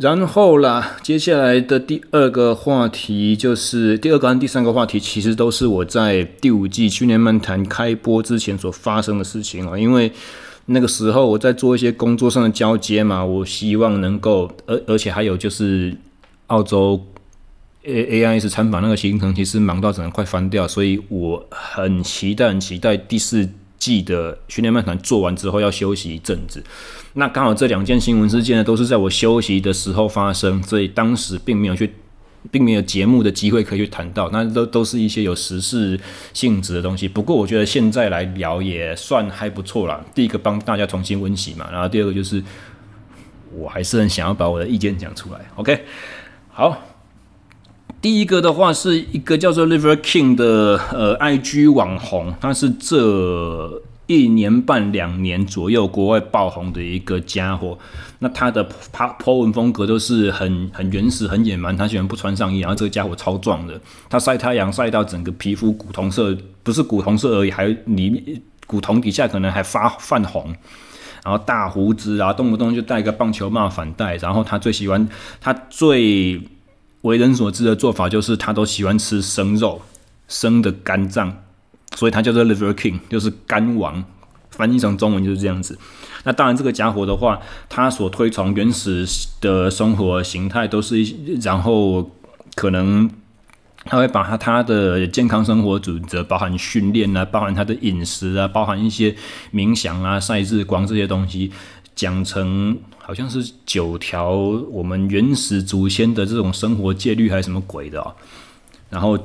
[0.00, 9.78] 然后啦，接下来的第二个话题就是第二个和第三个话题，其实都是我在第五季训练漫谈开播之前所发生的事情啊。
[9.78, 10.10] 因为
[10.64, 15.94] 那个时候我在做一些工作上的交接嘛，我希望能够，而而且还有就是
[16.46, 16.98] 澳洲
[17.82, 23.46] A AIS 参访那个行程，其实忙到整个快翻掉，所以我很期待，很期待第四
[23.80, 26.62] 季的训练漫谈做完之后要休息一阵子。
[27.14, 31.92] 那刚好这两件新闻事件呢，都是在我休息的时候发生，所以当时并没有去，
[32.52, 35.98] 并没有节目的机会可以去谈到，那都都是一些有时事
[36.32, 37.08] 性质的东西。
[37.08, 40.00] 不过我觉得现在来聊也算还不错啦。
[40.14, 42.40] 第一个帮大家重新温习嘛，然后第二个就是
[43.52, 45.40] 我还是很想要把我的意见讲出来。
[45.56, 45.84] OK，
[46.48, 46.80] 好，
[48.02, 53.82] 第一个的话是一个叫做 Liver King 的呃 IG 网红，他是这。
[54.06, 57.78] 一年半两年左右，国外爆红的一个家伙，
[58.18, 61.76] 那他的 po 文风格都是很很原始、很野蛮。
[61.76, 70.52] 他喜欢不穿上衣，然后这个家伙超壮的，他晒太阳晒到整个皮肤古铜色，不是古铜色而已，还里古铜底下可能还发泛红。
[71.24, 74.16] 然后大胡子啊，动不动就戴个棒球帽反戴。
[74.16, 75.08] 然后他最喜欢，
[75.40, 76.42] 他最
[77.02, 79.82] 为人所知的做法就是他都喜欢吃生肉，
[80.28, 81.42] 生的肝脏。
[81.96, 84.04] 所以他叫做 Liver King，就是肝王，
[84.50, 85.76] 翻译成中文就是这样子。
[86.22, 89.04] 那当然，这个家伙的话，他所推崇原始
[89.40, 92.08] 的生活形态都是一，然后
[92.54, 93.10] 可能
[93.84, 99.16] 他会把他他的健康生活准则，包含训练啊，包含他的饮食啊，包含一些
[99.52, 101.50] 冥想啊、晒日光这些东西，
[101.96, 102.78] 讲成
[103.10, 104.30] 好像是九条
[104.70, 108.14] 我们原始祖先的这种生活戒律还是什么鬼的哦，
[108.88, 109.18] 然后。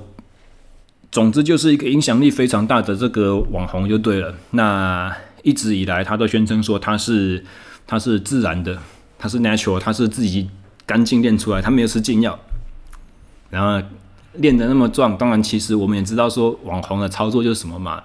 [1.12, 4.36] 总之就是一个影响力非常大的这个网红就对了。
[4.52, 7.41] 那一直以来他都宣称说他是
[7.88, 8.78] 他是自然的，
[9.17, 10.50] 他是 natural，他是自己
[10.86, 12.38] 干净练出来，他没有吃禁药，
[13.50, 13.88] 然后
[14.34, 15.17] 练得那么壮。
[15.17, 18.04] 当然，其实我们也知道说网红的操作就是什么嘛，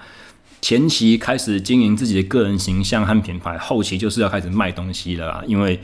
[0.60, 5.44] 前期开始经营自己的个人形象和品牌，后期就是要开始卖东西了啦。
[5.46, 5.80] 因为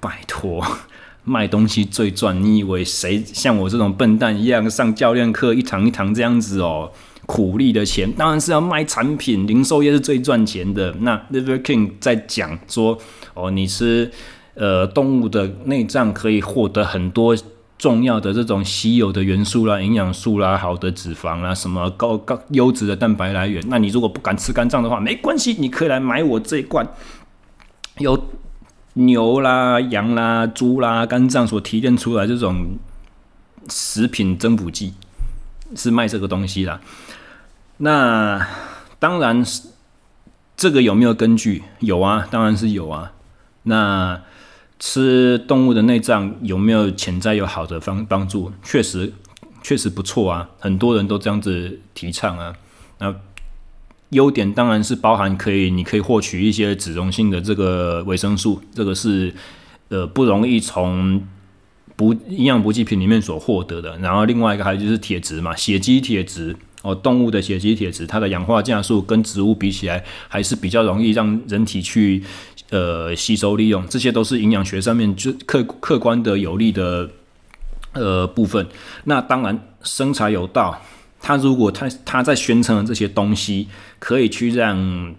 [0.00, 0.64] 拜托。
[1.22, 6.90] 卖东西最赚，你以为谁像我这种笨蛋一样上教练课一堂一堂这样子哦？
[7.26, 10.90] 苦力的钱当然是要卖产品，零售业是最赚钱的。
[11.00, 12.98] 那 Liver King 在讲说
[13.34, 14.10] 哦，你吃
[14.54, 17.36] 呃动物的内脏可以获得很多
[17.80, 23.60] 重要的这种稀有的元素啦、营养素啦、好的脂肪啦、什么高高优质的蛋白来源。
[23.66, 26.86] 那你如果不敢吃肝脏的话，没关系，你可以来买我这一罐
[27.98, 28.22] 有。
[28.94, 32.76] 牛啦、羊啦、猪啦、肝脏所提炼出来这种
[33.68, 34.92] 食品增补剂
[35.76, 36.80] 是卖这个东西啦。
[37.76, 38.44] 那
[38.98, 39.68] 当然是，
[40.56, 41.62] 这个有没有根据？
[41.78, 43.12] 有啊，当然是有啊。
[43.62, 44.20] 那
[44.80, 48.50] 吃动物的内脏有没有潜在有好的方帮助？
[48.64, 49.12] 确实，
[49.62, 50.50] 确实不错啊。
[50.58, 52.56] 很多人都这样子提倡啊。
[52.98, 53.14] 那。
[54.10, 59.32] 优点当然是包含可以，你可以获取一些脂溶性的这个维生素，这个是
[59.88, 61.22] 呃不容易从
[61.94, 63.96] 补营养补给品里面所获得的。
[63.98, 72.24] 然后另外一个还有就是铁质嘛，血肌铁质哦，动物的血肌铁质，它的氧化价数跟植物比起来还是比较容易让人体去
[72.70, 77.10] 呃吸收利用，这些都是营养学上面就客客观的有利的
[77.92, 78.66] 呃部分。
[79.04, 80.80] 那当然生财有道。
[81.22, 85.14] 他如果他他在宣称的这些东西，可以去让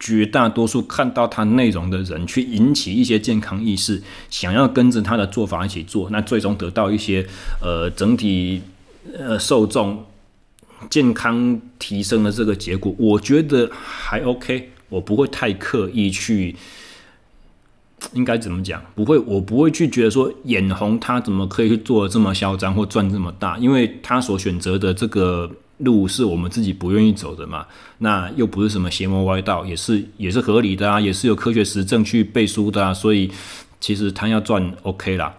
[0.00, 7.24] 绝大多数看到他内容的人，去引起一些健康意识，想要跟着他的做法一起做，那最终得到一些
[7.62, 8.60] 呃整体
[9.16, 10.04] 呃受众
[10.90, 16.54] 健康提升的这个结果，我觉得还 OK，我不会太刻意去。
[18.14, 18.82] 应该怎么讲？
[18.94, 27.66] 不会，我不会去觉得说眼红他怎么可以去做的这么嚣张或赚这么大，因为他所选择的这个路是我们自己不愿意走的嘛。
[27.98, 32.94] 那又不是什么邪魔歪道，也是也是合理的啊，也是有科学实证去背书的啊。
[32.94, 33.30] 所以
[33.80, 35.34] 其实他要赚 OK 啦，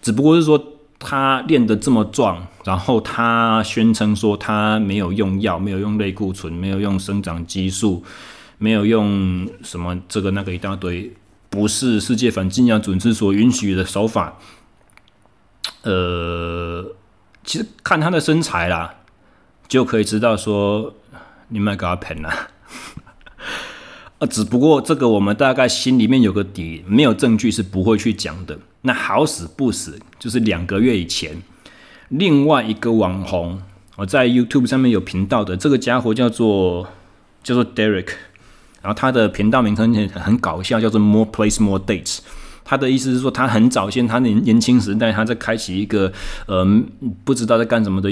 [0.00, 0.62] 只不过是说
[1.00, 8.04] 他练得这么壮，然后他宣称说他没有用药，没有用类固醇，没有用生长激素，
[8.60, 11.12] 没有用什么这个那个一大堆。
[11.52, 14.38] 不是世界反禁药组织所允许的手法，
[15.82, 16.94] 呃，
[17.42, 18.94] 其实看他的身材啦，
[19.66, 20.94] 就可以知道说
[21.48, 22.28] 你们给他骗了，
[24.20, 28.56] 啊， 只不过这个我们大概心里面有个底，没有证据是不会去讲的。
[28.82, 31.42] 那好死不死，就是两个月以前，
[32.10, 33.60] 另外一个网红，
[33.96, 36.86] 我在 YouTube 上面有频道的这个家伙叫做
[37.42, 38.10] 叫做 Derek。
[38.82, 42.18] 然后他的频道名称很很搞笑，叫做 More Place More Dates。
[42.64, 46.12] 他的意思是说，他很早先，他年年轻时代，他在开启一个
[46.46, 46.64] 呃
[47.24, 48.10] 不知道在干什么的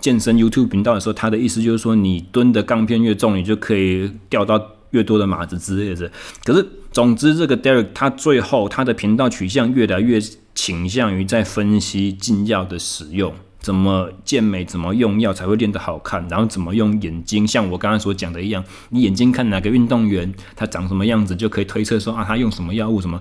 [0.00, 6.10] 健身 YouTube 频道的时候，他的意思就是说，你蹲的杠片越重，你就可以钓到越多的马子之类的。
[6.42, 10.18] 可是，总之，这个 Derek 他最后他的频道取向越来越
[10.54, 13.32] 倾向于在分析禁药的使用。
[13.60, 14.64] 怎么健美？
[14.64, 16.26] 怎么用药才会练得好看？
[16.28, 17.46] 然后怎么用眼睛？
[17.46, 23.20] 像我刚刚所讲的一样，你眼睛看哪个运动员他长什么样子，就可以推测说啊，他用什么药物什么。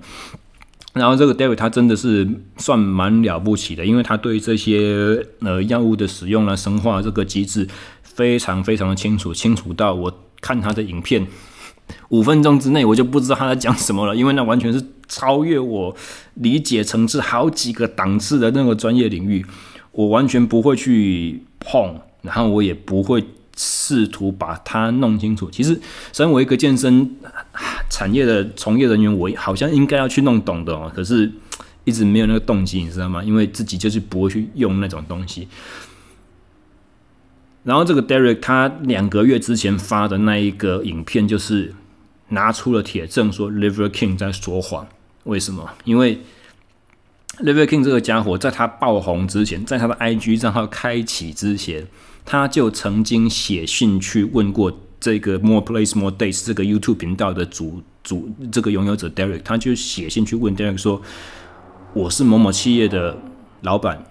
[0.93, 7.67] 然后这个 David 他真的是算蛮了不起的，因为他对这些呃药物的使用呢，生化这个机制
[8.02, 11.28] 非常非常的清楚，清楚到我看他的影片
[12.10, 15.95] 五分钟之内我就不知道他在讲什么了，因为那完全是超越我
[16.36, 19.45] 理解层次好几个档次的那个专业领域。
[20.00, 23.22] 我完全不会去碰，然后我也不会
[23.58, 25.52] 试图把它弄清楚。
[25.52, 25.78] 其实，
[26.14, 27.18] 身为一个健身
[27.90, 30.90] 产业的从业人员，我好像应该要去弄懂的哦。
[30.96, 31.30] 可是，
[31.84, 33.22] 一直没有那个动机，你知道吗？
[33.22, 35.50] 因为自己就是不会去用那种东西。
[37.64, 41.76] 然后，这个 Derek 他两个月之前发的那一个影片，就是
[42.30, 44.88] 拿出了铁证，说 Liver King 在说谎。
[45.26, 45.70] 为什么？
[45.84, 46.22] 因为
[47.41, 51.88] Liver King 这个家伙，在他爆红之前，在他的 IG 账号开启之前，
[52.25, 61.02] 他就曾经写信去问过这个 More Plays More Days 这个 YouTube 频道的主主这个拥有者 Derek，他就写信去问 Derek 说
[61.95, 63.17] ：“我是某某企业的
[63.62, 64.04] 老板，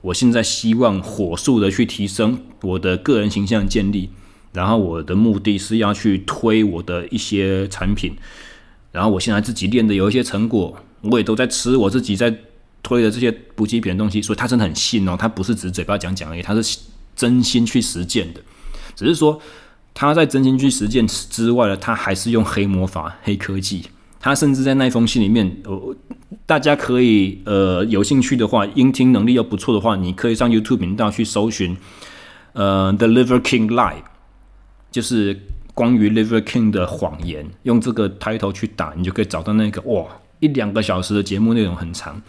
[0.00, 4.08] 我现在希望火速的去提升我的个人形象建立，
[4.54, 8.14] 然后我的目的是要去推我的一些产品，
[8.90, 12.34] 然后我现在自己练的有一些成果，我也都在吃，我自己在。”
[12.82, 16.78] 推的这些补给品的东西，所以他真的很信哦，他不是只嘴巴讲讲而已，他是
[17.14, 18.40] 真心去实践的。
[18.94, 19.40] 只是说
[19.94, 23.84] 他在真心去实践之外呢，他还是用黑魔法、黑科技。
[24.22, 25.96] 他甚至在那封信里面，呃，
[26.44, 31.74] 大家可以呃有兴趣的话，音听能力又不错的话，你可以上 YouTube 频道去搜寻，
[32.52, 34.02] 呃，The Liver King Lie，
[34.90, 35.40] 就是
[35.72, 40.04] 关于 Liver King 的谎言，用这个 title 去打，你就可以找到那个哇，
[40.40, 42.20] 一两个小时的节目内容很长。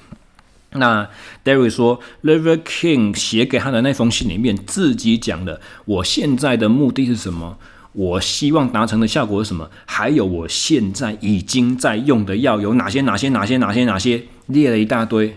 [0.74, 1.10] 那
[1.44, 7.58] Derek 说，Liver King 写给他的那封信里面，自己讲的，我现在的目的是什么？
[7.94, 9.70] 我希望达成的效果是什么？
[9.86, 13.02] 还有我现在已经在用的药有哪些？
[13.02, 13.28] 哪些？
[13.30, 13.58] 哪些？
[13.58, 13.84] 哪些？
[13.84, 14.24] 哪些？
[14.46, 15.36] 列了一大堆。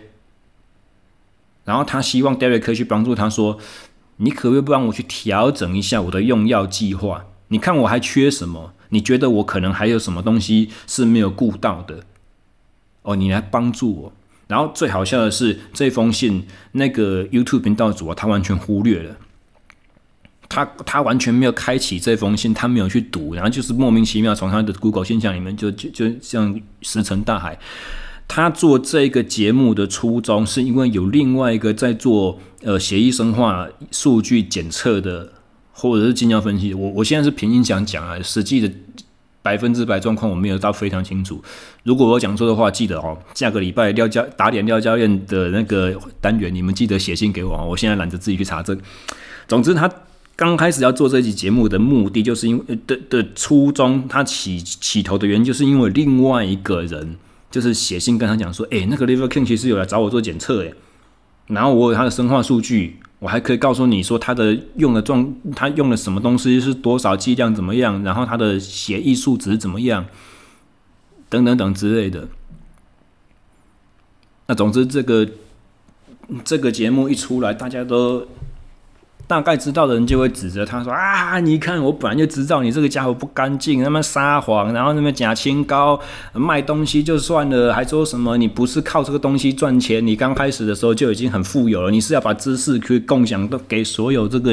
[1.65, 3.59] 然后他希望 Derek 可以去帮助他说，
[4.19, 7.25] 你可不可以帮我去调整一下我的用药计划？
[7.49, 8.73] 你看我还缺什么？
[8.91, 12.05] 你觉得我可能还有什么东西是没有顾到的？
[13.03, 14.13] 哦，你来帮助我。
[14.55, 19.17] 然后最好笑的是，这封信那个 YouTube 频道主啊，他完全忽略了，
[20.49, 27.59] 他他完全没有开启这封信，他没有去读，然后就是莫名其妙从他的 Google 信箱里面就就就像石沉大海。
[28.29, 35.33] 他做这个节目的初衷，是因为有另外一个在做呃协议生化数据检测的，
[35.73, 36.73] 或者是禁药分析。
[36.73, 38.73] 我我现在是凭印象讲啊，实际的。
[39.45, 41.45] 百分之百状况我没有到非常清楚。
[41.83, 47.55] 如果我讲错的话，记得哦，下个礼拜廖教打点廖教练的那个单元，你们记得写信给我。
[47.69, 48.81] 我现在懒得自己去查证。
[49.47, 49.91] 总之，他
[50.35, 57.17] 刚开始要做这期节目的目的，就是因为的的初衷，他起起头的原因，就是因为另外一个人
[57.51, 60.73] 就是写信跟他讲说，诶，那个 Liver King 其实有来找我做检测，诶，
[61.49, 62.97] 然后我有他的生化数据。
[63.25, 70.05] 我还可以告诉你说，他的用的状，他用了什么东西是多少剂量怎么样，然后他的血液数值怎么样，
[71.31, 72.29] 等等等之类的。
[74.47, 75.27] 那总之，这个
[76.45, 78.29] 这个节目一出来，大家都。
[79.27, 85.99] 大概知道的人就会指责他说：“啊，你看我本来就知道你这个家伙不干净，那么撒谎，然后那么假清高，
[86.35, 94.53] 卖东西就算了，还说什么你不是靠这个东西赚钱，你刚开始的时候就已经很富有了，你是要把知识去共享都给所有这个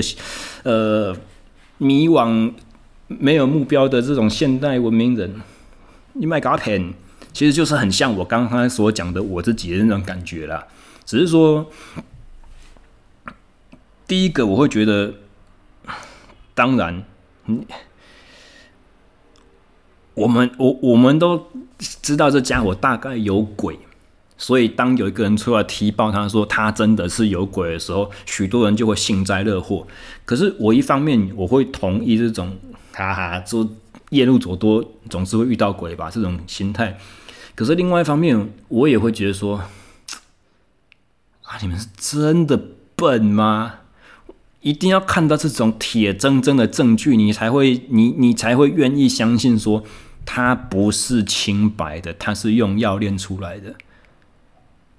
[0.63, 1.13] 呃
[1.77, 2.53] 迷惘、
[3.07, 5.33] 没有目标的这种现代文明人，
[6.13, 6.93] 你卖假片，
[7.33, 10.63] 其实就是很像我刚刚所讲的我自己的那种感觉啦，
[11.05, 11.69] 只是说。”
[14.11, 15.13] 第一个我会觉得，
[16.53, 17.05] 当然，
[17.45, 17.63] 嗯，
[20.15, 21.49] 我们我我们都
[21.79, 23.79] 知道这家伙大概有鬼，
[24.37, 29.87] 所以当有一个人出来踢爆他说他真的是有鬼的时候，许多人就会幸灾乐祸。
[30.25, 32.57] 可是我一方面我会同意这种
[32.91, 33.65] 哈哈，就
[34.09, 36.97] 夜路走多总是会遇到鬼吧这种心态，
[37.55, 39.55] 可是另外一方面我也会觉得说，
[41.43, 42.61] 啊，你们是真的
[42.97, 43.75] 笨吗？
[44.61, 49.83] 一定要看到这种铁铮铮的证据，你才会你你才会愿意相信说
[50.25, 53.75] 它不是清白的，它是用药炼出来的。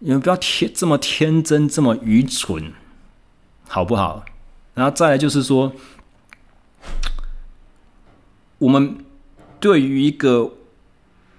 [0.00, 2.72] 你们不要天这么天真，这么愚蠢，
[3.68, 4.24] 好不好？
[4.74, 5.72] 然后再来就是说，
[8.58, 8.96] 我们
[9.60, 10.54] 对于一个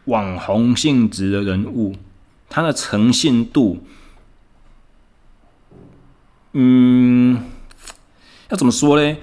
[0.06, 1.96] 网红性质的人物，
[2.48, 3.84] 他的诚信度，
[6.54, 7.44] 嗯，
[8.54, 9.18] 要怎么说呢？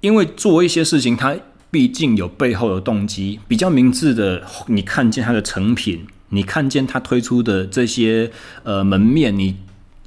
[0.00, 1.36] 因为做一些事情，他
[1.70, 6.06] 毕竟有背后的动机，比较明智的，你看见他的成品。
[6.30, 8.30] 你看见他推出的这些
[8.62, 9.56] 呃门面，你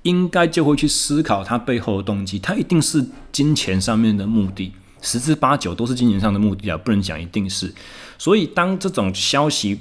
[0.04, 2.38] 应该就会去思考他背后的动机。
[2.38, 7.74] 他一定是金钱上面的目的，十之八九都是金钱上的目的啊，不能讲一定是。
[8.20, 9.80] 所以当这种消息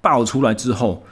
[0.00, 1.04] 爆出来之后，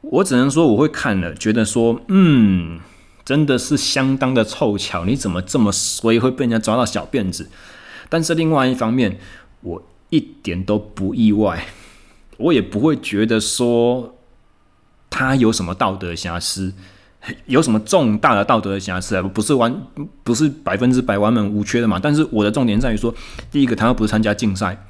[0.00, 2.80] 我只能说我会看了，觉得说，嗯，
[3.26, 7.50] 真的是相当的凑巧，你怎么这么衰，会被人家抓到小辫子？
[8.08, 9.18] 但是另外一方面，
[9.62, 11.66] 我一点都不意外。
[12.36, 14.14] 我也不会觉得说
[15.10, 16.72] 他有什么道德瑕疵，
[17.46, 19.22] 有什么重大的道德瑕疵啊？
[19.22, 19.82] 不是完，
[20.22, 21.98] 不是百分之百完美无缺的嘛。
[22.00, 23.12] 但是我的重点在于说，
[23.50, 24.86] 第一个，他又不是参加竞赛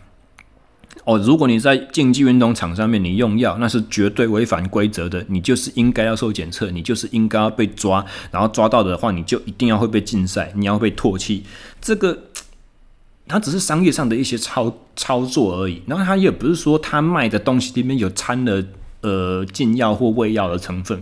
[1.07, 1.16] 哦。
[1.16, 11.44] 如果你在竞技运动场上面你用药，那是绝对违反规则的，你就是应该要受检测，你就是应该要被抓，然后抓到的话，你就一定要会被禁赛，你要被唾弃。
[11.80, 12.18] 这个。
[13.28, 18.62] 它只是商业上的一些操操作而已，然后它也不是说他卖的东西里面有掺了
[19.00, 20.96] 呃禁药或伪药的成分。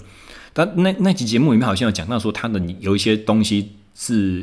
[0.54, 4.42] 但那那期节目里面好像有讲到说，他的有一些东西是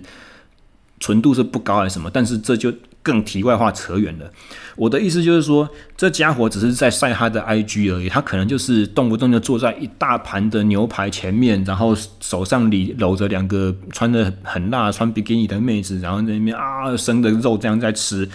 [1.00, 2.72] 纯度是不高还是什么，但是这就。
[3.04, 4.32] 更题外话扯远了，
[4.76, 18.30] 我的意思就是说，这家伙只是在晒他的 IG 而已，他可能就是动不动就坐在一大盘的牛排前面，然后手上里搂着两个穿得很辣、穿比基尼的妹子，然后在那边啊生的肉这样在吃，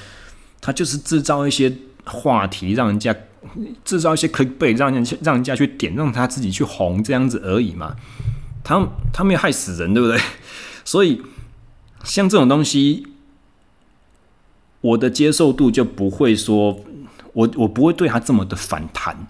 [0.60, 1.72] 他就是制造一些
[2.04, 3.14] 话题，让人家
[3.84, 7.94] 制造一些 clickbait，让人家让人家去点，让他自己去红这样子而已嘛。
[8.64, 10.20] 他他没有害死人，对不对？
[10.84, 11.22] 所以
[12.02, 13.06] 像这种东西。
[14.86, 16.84] 我的接受度就不会说，
[17.32, 19.26] 我我不会对他这么的反弹，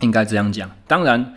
[0.00, 0.70] 应该这样讲。
[0.86, 1.34] 当然，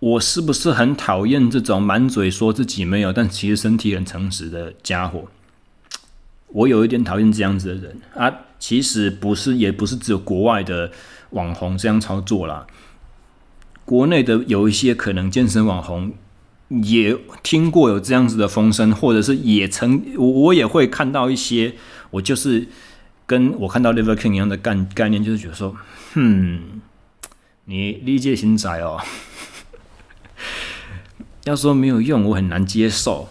[0.00, 5.28] 我是不是很讨厌这种满嘴说自己没有，但其实身体很诚实的家伙？
[6.48, 8.30] 我有一点讨厌这样子的人啊。
[8.58, 10.90] 其实不是，也不是只有国外的
[11.30, 12.66] 网红这样操作啦，
[13.86, 16.12] 国内的有一些可能健身网红。
[16.84, 21.74] 也听过有这样子的风声，或者是也曾我我也会看到一些，
[22.10, 22.66] 我就是
[23.26, 25.76] 跟我看到 Liver King 一样的概概念，就是觉得说，
[26.14, 26.80] 哼，
[27.66, 29.00] 你理解心窄哦，
[31.44, 33.28] 要说没有用，我很难接受。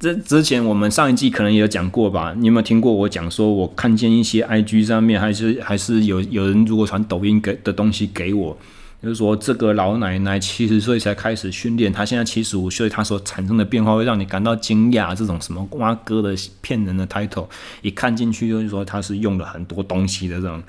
[0.00, 2.34] 这之前我们上一季可能也有讲过吧？
[2.36, 8.56] 你有没有听过我讲说，我看见一些 IG 上面还是还是有有人如果传抖音给的东西给我。
[9.00, 15.14] 就是说，这个老奶奶七十岁才开始训练，她现在七十五岁，她所产生的变化会让你感到惊讶。
[15.14, 17.46] 这种什么瓜哥的骗人的 title，
[17.80, 20.62] 一看进去就是说她是用了很多东西的这种。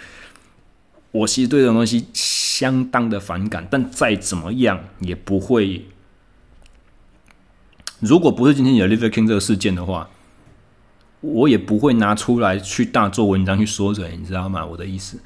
[1.12, 5.88] 我其实对这种东西相当的反感，但再怎么样也不会。
[8.00, 10.08] 如果不是今天有 Liver King 这个事件的话，
[11.22, 14.64] 我也不会拿出来去大做文章去说嘴，你知道吗？
[14.64, 15.18] 我的意思。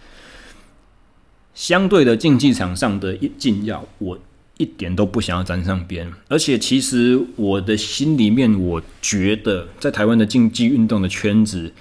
[1.54, 4.18] 相对的竞技场上的一禁药，我
[4.58, 6.12] 一点都不想要沾上边。
[6.28, 11.72] 而且，其实我的心里面，我觉得在台湾的竞技运动的圈子，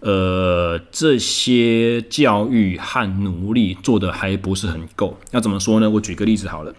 [0.00, 5.18] 呃，这些教育和努力做的还不是很够。
[5.32, 5.90] 要怎么说呢？
[5.90, 6.74] 我举个例子好了。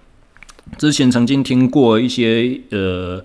[0.78, 3.24] 之前曾经听过一些呃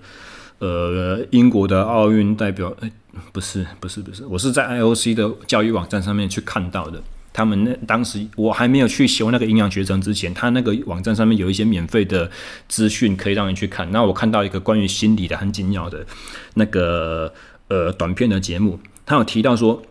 [0.59, 2.91] 呃英国的奥运代表，哎，
[3.31, 7.01] 不是不是不是，我是在 IOC 的教育网站上面去看到的。
[7.35, 12.31] 他们那当时我还没有去修那个营养学程之前，他那个网站上面有一些免费的
[12.69, 13.91] 资讯可以让你去看。
[13.91, 16.05] 那我看到一个关于心理的很紧要的
[16.53, 17.33] 那个
[17.67, 19.83] 呃短片的节目，他有提到说，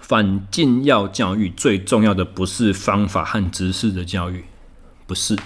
[0.00, 4.46] 反禁药教育最重要的不是方法和知识的教育，
[5.06, 5.36] 不是。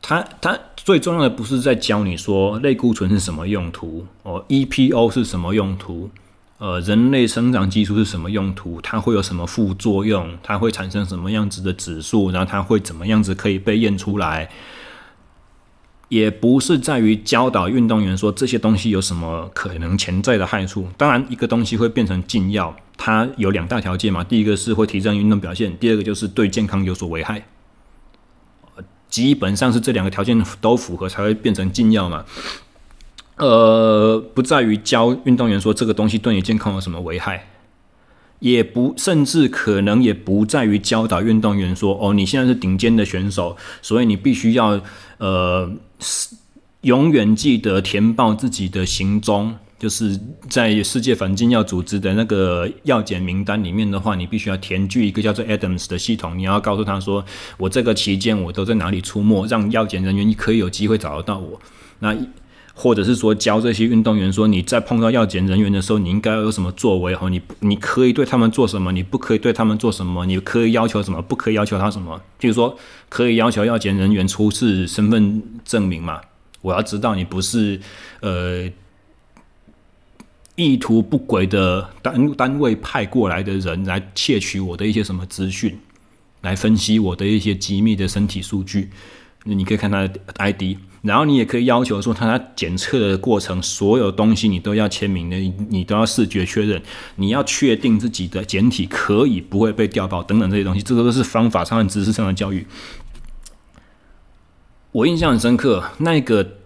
[0.00, 6.08] 他他最重要的不是在教你说类固醇是什么用途哦，EPO 是什么用途。
[6.58, 8.80] 呃，人类生长激素是什么用途？
[8.80, 10.38] 它会有什么副作用？
[10.42, 12.30] 它会产生什么样子的指数？
[12.30, 14.48] 然后它会怎么样子可以被验出来？
[16.08, 20.88] 也不是在于教导运动员说这些东西有什么可能潜在的害处。
[20.96, 24.24] 当然，一个东西会变成禁药，它有两大条件嘛。
[24.24, 27.46] 第一个是会提升运动表现，第二个就是对健康有所危害。
[29.10, 32.24] 基本上是这两个条件都符合才会变成禁药嘛。
[33.36, 37.46] 呃，不在于教运动员说这个东西对你健康有什么危害，
[38.38, 44.80] 也不甚至可能也不在于教导运动员说：“哦，你现在是顶尖的选手，所以你必须要
[45.18, 45.70] 呃
[46.82, 50.18] 永远记得填报自己的行踪。”就是
[50.48, 56.36] 在世界反禁药组织的那个药检名单里面的话，你必须要填具一个叫做 Adams 的系统。
[56.38, 57.22] 你要告诉他说，
[57.58, 61.60] 我这个期间我都在哪里出没，让药检人员可以有机会找得到我。
[61.98, 62.16] 那
[62.78, 67.14] 或者是说教这些运动员说，你在碰到药检人员的时候，你应该要有什么作为？
[67.16, 68.92] 哈，你你可以对他们做什么？
[68.92, 70.26] 你不可以对他们做什么？
[70.26, 71.22] 你可以要求什么？
[71.22, 72.20] 不可以要求他什么？
[72.38, 76.20] 譬如说，可以要求药检人员出示身份证明嘛？
[76.60, 77.80] 我要知道你不是
[78.20, 78.70] 呃。
[80.58, 85.78] 意图不轨的单单位派过来的人来窃取我的一些什么资讯，
[86.40, 88.88] 来分析我的一些机密的身体数据。
[89.44, 95.36] 你可以看他的 ID，然后你也可以要求说，他检测的过程所有东西你都要签名的，
[95.68, 96.82] 你都要视觉确认，
[97.14, 102.66] 你要确定自己的检体可以不会被调包等等这些东西，这个都是方法上和知识上的教育。
[104.92, 106.58] 我印象很深刻，那个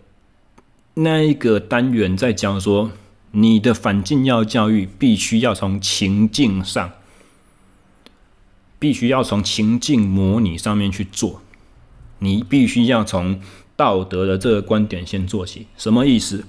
[0.95, 2.91] 那一个单元在讲说。
[3.33, 6.91] 你的反禁药教育必须要从情境上，
[8.77, 11.41] 必须要从情境模拟上面去做。
[12.19, 13.41] 你必须要从
[13.81, 15.67] 道德的这个观点先做起。
[15.79, 16.45] 什么意思？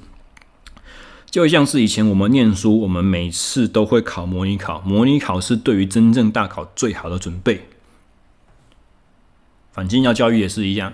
[1.30, 7.70] 就像是以前我们念书，我们每次都会考模拟考，模拟考是对于真正大考最好的准备。
[9.72, 10.92] 反禁药教育也是一样。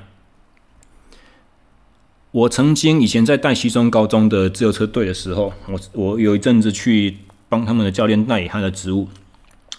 [2.29, 7.17] 我曾经以前在带西中高中的自由车队的时候，我我有一阵子去
[7.49, 9.07] 帮他们的教练代理他的职务。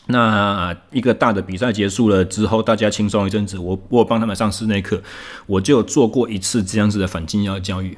[0.08, 5.02] 那一个大的比赛结束了之后，大家轻松一阵子，我我帮他们上室内课，
[5.46, 7.96] 我就做过一次这样子的反禁药教育。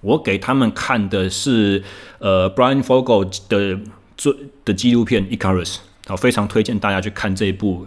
[0.00, 1.82] 我给他们看的是
[2.18, 3.80] 呃 Brian Fogel 的
[4.16, 4.34] 做
[4.64, 5.74] 的纪录片《Icarus》，
[6.06, 7.86] 好，非常推荐大家去看这一部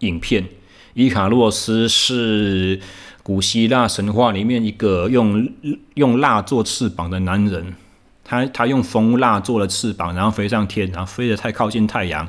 [0.00, 0.46] 影片。
[0.94, 2.80] 伊卡洛斯是。
[3.24, 5.50] 古希腊神话里面一个用
[5.94, 7.74] 用蜡做翅膀的男人，
[8.22, 12.28] 他他用蜂蜡做了翅膀，然后飞上天，然后飞得太靠近太阳，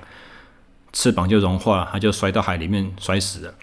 [0.95, 3.53] 翅膀就融化，他就摔到海里面摔死了。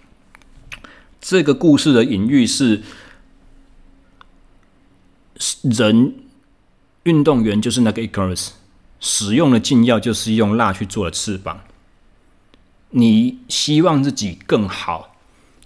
[1.18, 2.82] 这个故事的隐喻是，
[5.62, 6.14] 人
[7.04, 8.50] 运动员就是那个 Icarus，
[9.00, 11.62] 使用了禁药就是用蜡去做了翅膀。
[12.90, 15.08] 你希望自己更好。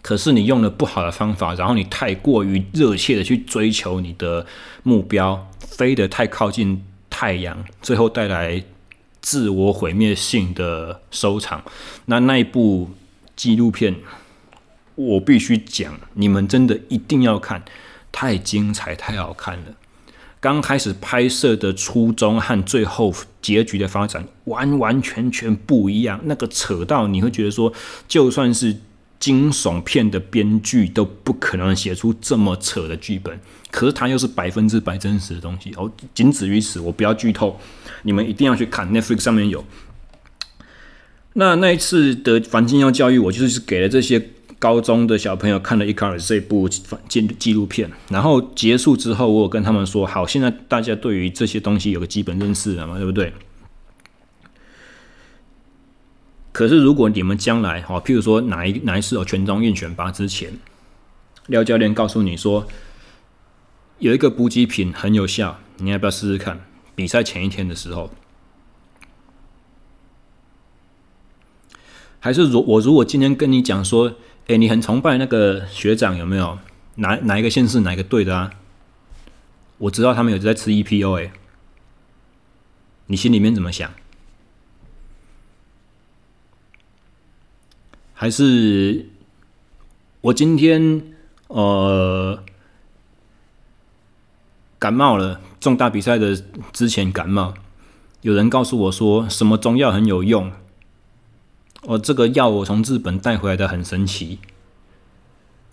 [0.03, 4.47] 可是你用了不好的方法，然后你太过于热切的去追求你的
[4.85, 8.63] 目标，飞得太靠近太阳，最后带来
[9.27, 11.65] 自我毁灭性的收场。
[12.05, 12.91] 那那一部
[13.35, 13.97] 纪录片，
[14.95, 17.65] 我必须讲，你们真的一定要看，
[18.13, 19.65] 太精彩，太好看了。
[20.39, 23.13] 刚开始拍摄的初衷和最后
[23.43, 27.73] 结局的发展完完全全不一样，那个扯到你会觉得说，
[28.07, 28.77] 就算是。
[29.19, 33.39] 惊悚片的编剧都不可能写出这么扯的剧本，
[33.71, 35.91] 可是它又是百分之百真实的东西哦。
[36.15, 37.59] 仅止于此，我不要剧透，
[38.03, 39.65] 你们一定要去看，Netflix 上面有。
[41.33, 53.33] 那那一次的反禁药教育，我就是给了这些高中的小朋友看了《Icarus》这部反禁纪录片，然后结束之后，我有跟他们说：好，现在大家对于这些东西有个基本认识了嘛，对不对？
[56.57, 60.55] 可是，如果你们将来哈，譬如说哪一哪一次有全中运选拔之前，
[61.49, 62.67] 廖教练告诉你说
[63.99, 66.65] 有一个补给品很有效，你要不要试试看？
[66.95, 68.11] 比赛前一天的时候，
[72.21, 74.15] 还是如我如果今天跟你讲说，
[74.47, 76.59] 哎，你很崇拜那个学长有没有？
[76.95, 78.51] 哪哪一个县市哪个队的啊？
[79.77, 81.33] 我知道他们有在吃 EPO，哎，
[83.09, 83.93] 你心里面怎么想？
[88.19, 89.11] 还是
[90.23, 91.13] 我今天
[91.49, 92.43] 呃
[94.79, 96.35] 感冒了，重大比赛的
[96.73, 97.53] 之前感冒，
[98.23, 100.51] 有人告诉我说什么中药很有用，
[101.83, 104.39] 哦，这个药我从日本带回来的很神奇，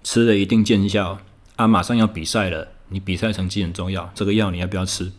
[0.04, 1.20] 吃了一定见效
[1.56, 1.66] 啊！
[1.66, 5.14] 马上要比赛了，你比赛成绩很重要，这个药你要不要吃？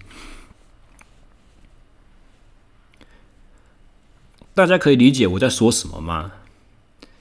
[4.52, 6.32] 大家可以理解我在说什么吗？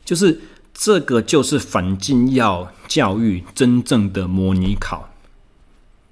[0.03, 0.41] 就是
[0.73, 5.09] 这个，就是反禁药教育真正的模拟考。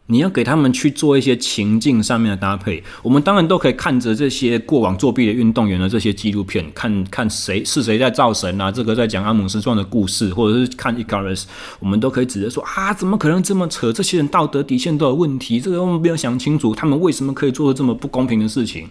[0.08, 2.84] 你要给他们去做一些情境上面的搭配。
[3.02, 8.70] 我们当然都可以看着这些过往作弊的运动员的这些纪录片，看看谁是谁在造神啊？
[8.70, 11.48] 这个在讲阿姆斯壮的故事，或者是看伊卡洛斯，
[11.80, 13.94] 我们都可以指着说啊，怎么可能这么扯？
[13.94, 18.90] 这些人道德底线都有问题，这个我们没有想清楚，他们为什么可以做出这么不公平的事情？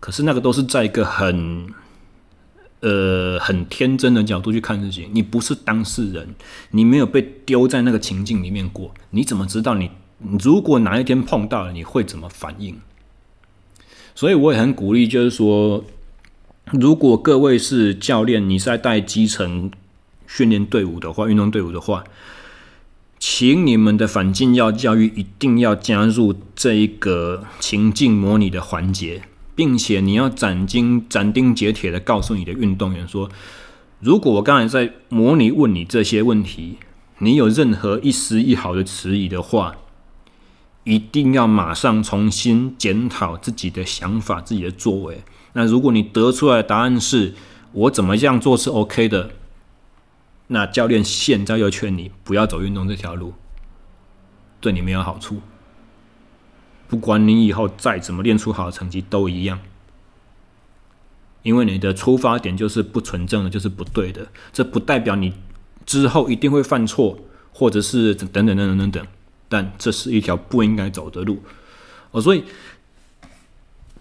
[0.00, 1.68] 可是那个都是在一个很
[2.82, 5.08] 呃很天真的角度去看事情。
[5.12, 6.28] 你不是当事人，
[6.72, 9.90] 你没有被丢在那个情境里面过，你怎么知道你
[10.38, 12.76] 如果哪一天碰到了，你会怎么反应？
[14.14, 15.82] 所以我也很鼓励，就是说，
[16.72, 19.70] 如果各位是教练，你是在带基层
[20.26, 22.04] 训练队伍的话，运动队伍的话。
[23.24, 29.22] 请你们的反禁药教育一定要加入这一个情境模拟的环节，
[29.54, 33.30] 并且你要斩钉斩钉截铁的告诉你的运动员说：
[34.00, 36.78] 如果我刚才在模拟问你这些问题，
[37.18, 39.76] 你有任何一丝一毫的迟疑的话，
[40.84, 45.22] 一定要马上重新检讨自己的想法、自己的作为。
[45.52, 47.34] 那如果你得出来的答案是
[47.72, 49.30] 我怎么样做是 OK 的。
[50.48, 53.32] 那教练现在又劝你不要走运动这条路，
[54.60, 55.40] 对你没有好处。
[56.92, 59.58] 不管你以后再怎么练出好的成绩都一样，
[61.42, 64.28] 因为你的出发点就是不纯正的，就是不对的。
[64.52, 65.32] 这不代表你
[65.86, 67.18] 之后一定会犯错，
[67.50, 69.06] 或者是等等等等等等。
[69.48, 71.42] 但这是一条不应该走的路。
[72.10, 72.44] 哦，所以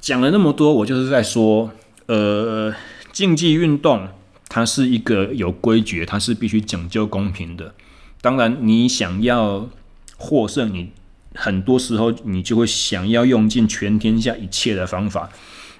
[0.01, 1.71] 讲了那么多，我就是在说，
[2.07, 2.75] 呃，
[3.13, 4.09] 竞技运动。
[4.49, 7.73] 它是一个有规矩，它是必须讲究公平的。
[8.19, 9.69] 当然，你想要
[10.17, 10.91] 获胜，你
[11.35, 15.29] 很多时候你就会想要用尽全天下一切的方法。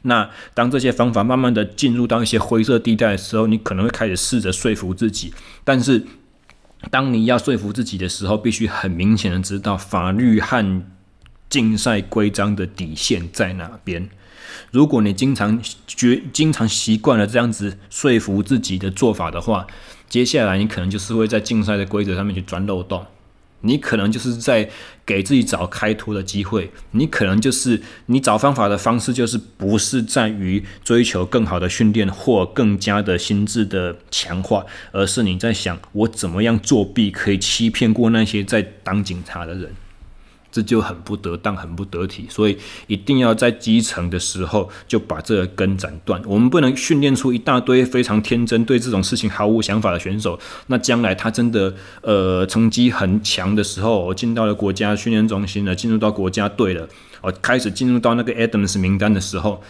[0.03, 5.33] 那当这些方法慢慢的进入到一些灰色地带的时候，你可能会开始试着说服自己。
[5.63, 6.03] 但是，
[6.89, 10.83] 当你要说服自己的时候，必须很明显的知道法律和
[11.49, 14.09] 竞赛规章的底线在哪边。
[14.71, 19.67] 如果你经常觉经常习惯了这样子说服自己的做法的话，
[20.09, 23.05] 接下来你可能就是会在竞赛的规则上面去钻漏洞，
[23.61, 24.69] 你可能就是在
[25.05, 39.71] 给自己找开脱的机会，你可能就是你找方法的方式就是不是在于追求更好的训练或更加的心智的强化，而是你在想我怎么样作弊可以欺骗过那些在当警察的人。
[40.51, 46.21] 这就很不得当，很不得体，所以一定要在基层的时候就把这个根斩断。
[46.25, 50.37] 我们不能训练出一大堆非常天真、对这种事情毫无想法的选手。
[50.67, 56.85] 那将来他真的呃成绩很强的时候，进到了国家训练中心了，进入到国家队了，
[57.21, 59.63] 哦开始进入到那个 Adams 名单的时候，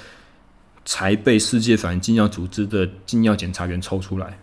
[0.84, 4.40] 才被世界反禁药组织的禁药检查员抽出来，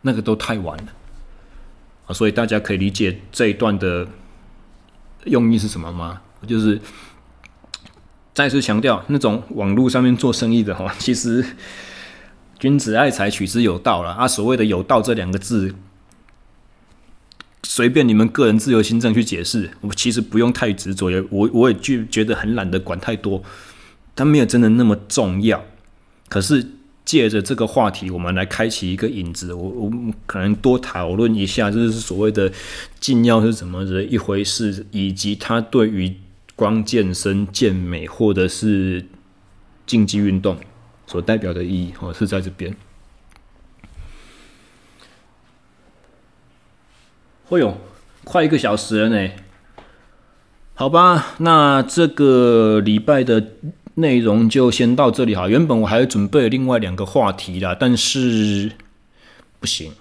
[0.00, 0.86] 那个都太晚了
[2.06, 2.14] 啊！
[2.14, 4.08] 所以大家可以理解这一段的。
[5.24, 6.20] 用意是什么吗？
[6.46, 6.80] 就是
[8.34, 11.44] 再次强调，那种网络上面做生意的哈， 其实
[12.58, 14.26] 君子爱财，取之有道了啊。
[14.26, 15.74] 所谓的“有道”这两个字，
[17.62, 23.42] 随便你们个人自由心证去解释，我其实不用太执着，也我我也就觉得很懒得管太多，
[24.16, 25.64] 它没有真的那么重要。
[26.28, 26.66] 可是。
[27.04, 29.52] 借着这个话题，我们来开启一个引子。
[29.52, 29.90] 我我
[30.24, 32.50] 可能多讨论一下，就是所谓的
[33.00, 36.14] 禁药是怎么的一回事，以及它对于
[36.54, 39.04] 光健身、健美或者是
[39.84, 40.56] 竞技运动
[41.06, 41.92] 所代表的意义。
[42.00, 42.74] 哦，是在这边。
[47.50, 47.76] 哎呦，
[48.24, 49.32] 快一个小时了呢。
[50.74, 53.48] 好吧，那这个礼拜的。
[53.94, 55.48] 内容就先到这里哈。
[55.48, 58.72] 原本我还准备另外两个话题啦，但是
[59.60, 59.92] 不行，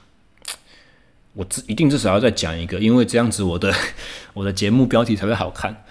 [1.34, 3.74] 我一定至少要再讲一个，因为这样子我的
[4.34, 5.84] 我的节目标题才会好看。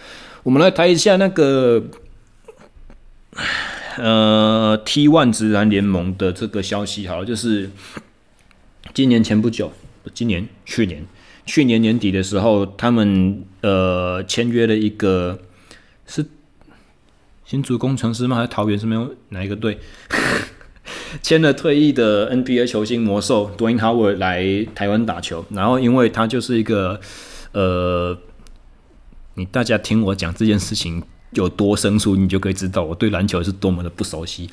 [0.42, 1.84] 我们来谈一下那个
[3.98, 7.70] 呃 T One 直男联盟的这个消息哈，就是
[8.94, 9.72] 今年前不久，
[10.14, 11.05] 今年去年
[11.44, 15.38] 去年年底的时候，他们呃签约了一个
[16.07, 16.24] 是。
[17.51, 18.36] 新竹工程师吗？
[18.36, 18.78] 还是桃园？
[18.78, 19.76] 是没有哪一个队
[21.20, 25.44] 签了退役的 NBA 球星魔兽 Dwayne Howard 来台湾打球？
[25.51, 27.01] 然后，因为他就是一个
[27.51, 28.16] 呃，
[29.34, 34.48] 你大家听我讲这件事情有多生疏，你就可以知道我对篮球是多么的不熟悉。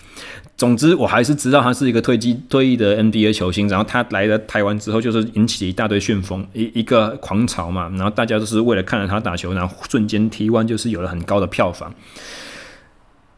[0.57, 3.69] 总之，我还是知道他是一个退役退役的 NBA 球星。
[3.69, 7.89] 然后他来了台湾之后，就是引起一大堆旋风，一一个狂潮嘛。
[7.89, 11.93] 然后大家都是为了看着他打球，然后瞬间 T1 就是有了很高的票房。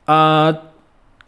[0.10, 0.52] 啊，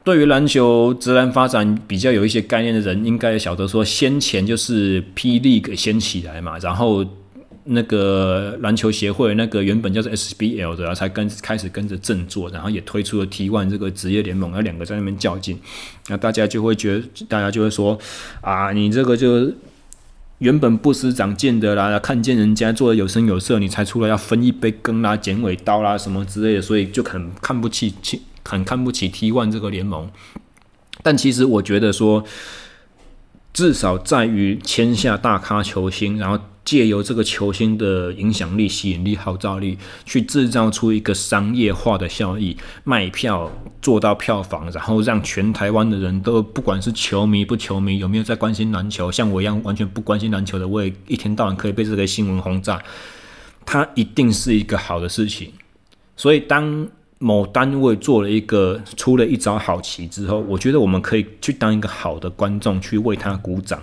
[0.04, 7.06] 对于篮球职篮发展比较有一些概念的人，应该晓得说，先前就是 P League 先起来嘛，然后
[7.66, 15.60] 那个篮球协会那个原本叫做 SBL 的，然后才跟开始跟着振作，然后也推出了 T1 这个职业联盟，那两个在那边较劲，
[16.08, 17.96] 那大家就会觉得，大家就会说，
[18.42, 19.52] 啊，你这个就
[20.40, 27.94] 原本不思长进的啦，看见人家做的有声有色，你才出来要分一杯羹啦、剪尾刀啦什么之类的，所以就很看不起
[28.44, 30.10] 很看不起 T one 这个联盟。
[31.04, 32.24] 但其实我觉得说，
[33.54, 52.80] 至少在于签下大咖球星，然后借由这个球星的影响力、吸引力、号召力，去制造出一个商业化的效益，卖票做到票房，然后让全台湾的人都不管是球迷不球迷，有没有在关心篮球，像我一样完全不关心篮球的，我也一天到晚可以被这个新闻轰炸，
[53.66, 55.52] 它一定是一个好的事情。
[56.16, 56.88] 所以当
[57.24, 63.80] 某单位做了一个出了一招好棋之后，我觉得我们可以去当一个好的观众，去为他鼓掌，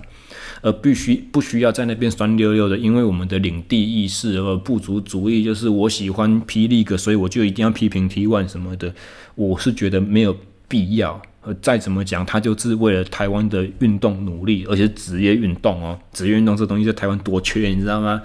[0.61, 6.67] 而必须不需要在那边酸溜溜的，因为我们的领地意识而不足主义，就是我喜欢 P.
[6.67, 8.93] League，所以我就一定要批评 T One 什么的。
[9.37, 10.37] 我是觉得没有
[10.67, 11.23] 必要。
[11.41, 18.21] 而再怎么讲，他就是为了台湾的运动努力，而且职业运动哦，职业运动这东西在台湾多缺，你知道吗？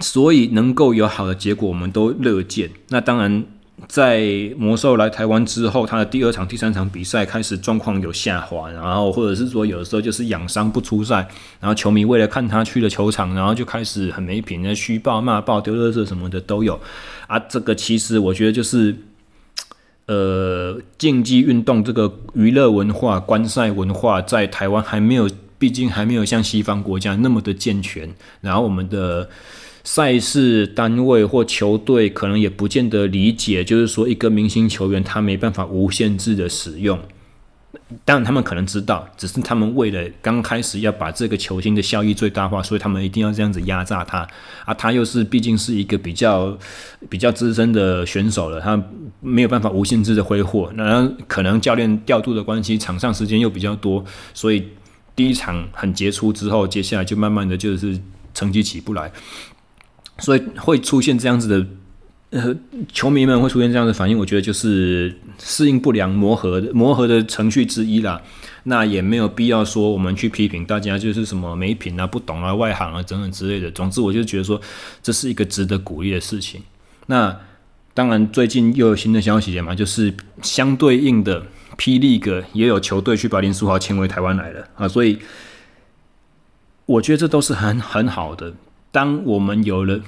[0.00, 2.70] 所以能够有好的结果，我们都乐见。
[2.88, 3.44] 那当然，
[3.86, 4.22] 在
[4.56, 11.28] 魔兽来台湾之后，他的第二场、第三场比赛开始状况有下滑，然后或者是说有的时候就是养伤不出赛，
[11.60, 16.80] 然后球迷为了看他去了球场，然后就开始很没品那嘘爆、骂爆、丢垃圾什么的都有。
[17.28, 18.96] 啊，这个其实我觉得就是，
[20.06, 25.28] 呃，竞技运动这个娱乐文化、观赛文化在台湾还没有，
[25.58, 29.28] 毕竟还没有像西方国家那么的健全，然后我们的。
[29.84, 36.98] 赛事单位或球队可能也不见得理解，就是说一个明星球员他没办法无限制的使用。
[38.04, 44.26] 当然他们可能知道，只是他们为了刚开始要把这个球星的效益最大化，所以他们一定要这样子压榨他
[44.64, 44.72] 啊。
[44.72, 46.56] 他又是毕竟是一个比较
[47.10, 48.82] 比较资深的选手了，他
[49.20, 50.72] 没有办法无限制的挥霍。
[50.74, 54.02] 那可能教练调度的关系，场上时间又比较多，
[54.32, 54.68] 所以
[55.14, 57.98] 第一场很杰出之后，接下来就慢慢的就是
[58.32, 59.12] 成绩起不来。
[60.18, 61.66] 所以会出现这样子的，
[62.30, 62.54] 呃，
[62.92, 68.20] 球迷们会出现这样的反应，我觉得就是适应不良、磨合的磨合的程序之一啦。
[68.64, 73.68] 那也没有必要说我们去批评大家就是什么没品啊、不懂啊、外行啊等等之类的。
[73.72, 74.60] 总之，我就觉得说
[75.02, 76.62] 这是一个值得鼓励的事情。
[77.06, 77.36] 那
[77.92, 81.44] 当然，最近又有新的消息了嘛，就是相对应的
[81.76, 81.98] P.
[81.98, 84.86] League 也有球队去把林书豪签回台湾来了啊。
[84.86, 85.18] 所以
[86.86, 88.54] 我觉得这都是很很好的。
[88.92, 89.98] 当我们有了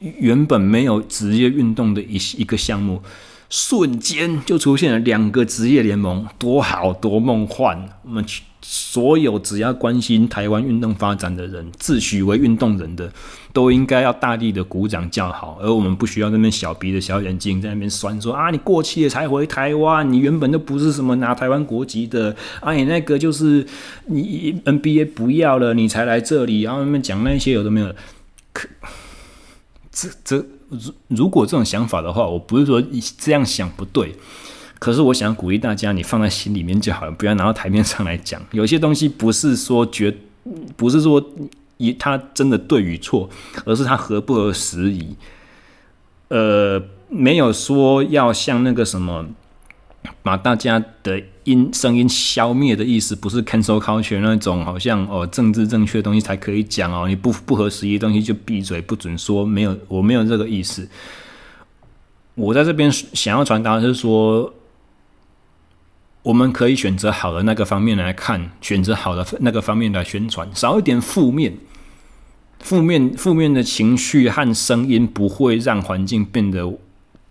[0.00, 3.00] 原本没有职业运动的一一个项目，
[3.48, 7.88] 瞬间就出现了两个职业联盟，多好多梦幻！
[8.04, 8.24] 我们
[8.60, 13.12] 所有只要关心台湾运动发展的人，自诩为运动人的，
[13.52, 23.64] 都应该要大力的鼓掌叫好，而我们不需要那边小鼻子小眼睛在那边酸说啊，你过气了才回台湾，你原本都不是什么拿台湾国籍的，啊，你那个就是
[24.06, 27.92] 你 NBA 不要了，你才来这里，然后那边讲那些有的没有。
[28.52, 28.68] 可
[29.90, 30.36] 这这
[30.68, 32.82] 如如果这种想法的话，我不是说
[33.18, 34.14] 这样想不对，
[34.78, 38.40] 可是我想鼓励大家，你放在心里面就好了，不要拿到台面上来讲。
[38.52, 40.16] 有些东西不是说绝，
[40.76, 41.22] 不是说
[41.76, 43.28] 以他真的对与错，
[43.64, 45.16] 而是他合不合时宜。
[46.28, 49.26] 呃，没有说要像那个什么。
[50.24, 60.88] 把大家的音声音消灭的意思，不是 cancel culture 那种，好像哦政治正确的东西才可以讲哦，你不不合时宜的东西就闭嘴不准说，没有，我没有这个意思。
[62.34, 64.54] 我在这边想要传达的是说，
[66.22, 71.58] 我们可以选择好的那个方面来看，选择好的那个方面来宣传，少一点负面，
[72.60, 76.78] 负面负面的情绪和声音不会让环境变得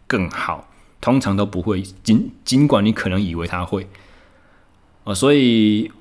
[0.06, 0.68] 更好。
[1.00, 3.88] 通常都不会，尽尽管你可能以为他会，
[5.04, 5.92] 哦，所以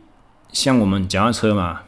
[0.53, 1.81] 像我们脚踏车嘛，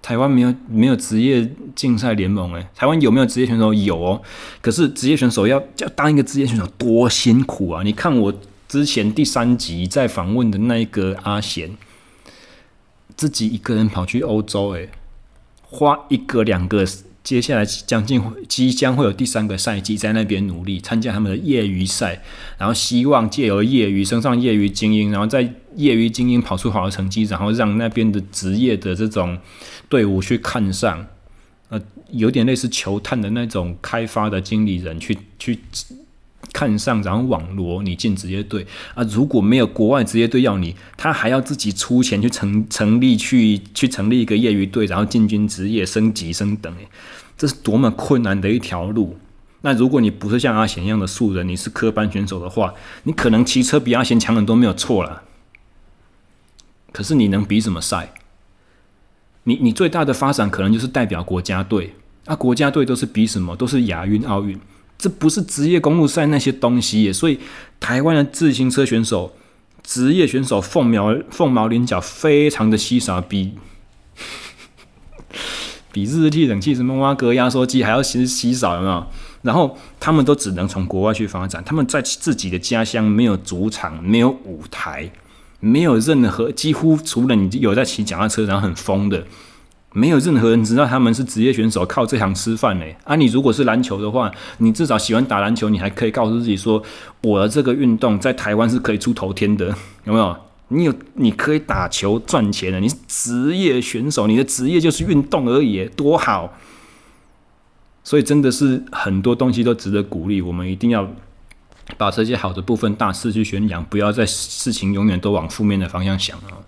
[0.00, 3.74] 台湾没有没有职业竞赛联盟诶，台湾有没有职业选手？
[3.74, 4.22] 有哦，
[4.60, 7.82] 可是职业选手要要当一个职业选手多辛苦啊！
[7.82, 8.32] 你看我
[8.68, 11.76] 之前第三集在访问的那一个阿贤，
[13.16, 14.90] 自己一个人跑去欧洲，诶，
[15.62, 16.86] 花一个两个。
[17.26, 22.22] 接下来将近即将会有第三个赛季在那边努力参加他们的业余赛，
[22.56, 29.38] 然后希望借由业余升上业余精英，然后再业余精英跑出好的成绩，然后让那边的职业的这种
[29.88, 31.06] 队伍去看上，
[31.68, 35.58] 呃，有点类似球探的那种开发的经理人去去
[36.52, 39.02] 看上，然后网罗你进职业队啊。
[39.04, 46.74] 如果没有国外职业队要你，他还要自己出钱去成成立去去成立一个业余队，然后进军职业升级升等，
[47.36, 49.18] 这是多么困难的一条路！
[49.62, 52.72] 那如果你不是像阿贤一样的素人，你是科班选手的话，
[53.02, 55.24] 你可能骑车比阿贤强很多，没有错了。
[56.96, 58.14] 可是你能比什么赛？
[59.44, 61.94] 你你最大的发展可能就是代表国家队，
[62.24, 63.54] 啊，国家队都是比什么？
[63.54, 64.58] 都是亚运、奥运，
[64.96, 67.12] 这不是职业公路赛那些东西耶。
[67.12, 67.38] 所以
[67.78, 69.36] 台湾的自行车选手、
[69.82, 73.52] 职业选手凤毛凤毛麟角，非常的稀少，比
[75.92, 79.06] 比日系冷气什么挖格压缩机还要稀稀少，有没有？
[79.42, 85.10] 然后他们都只能从国外去发展，他们在自己的家乡没有主场，没有舞台，
[85.60, 89.26] 没有任何几乎除了你有在骑脚踏车，然后很疯的，
[89.92, 92.96] 没有任何人知道他们是职业选手，靠这行吃饭嘞。
[93.04, 96.82] 啊，你如果是篮球的话，你至少喜欢打篮球，你还可以告诉自己说，
[97.22, 100.36] 我的这个运动在台湾是可以出头天的，有没有？
[100.68, 106.52] 你有你可以打球赚钱的，你是职业选手，你的职业就是运动而已，多好。
[108.02, 111.08] 所以真的是很多东西都值得鼓励，我们一定要
[111.96, 116.62] 把这些好的部分大肆去宣扬，不要在事情永远都往负面的方向想啊。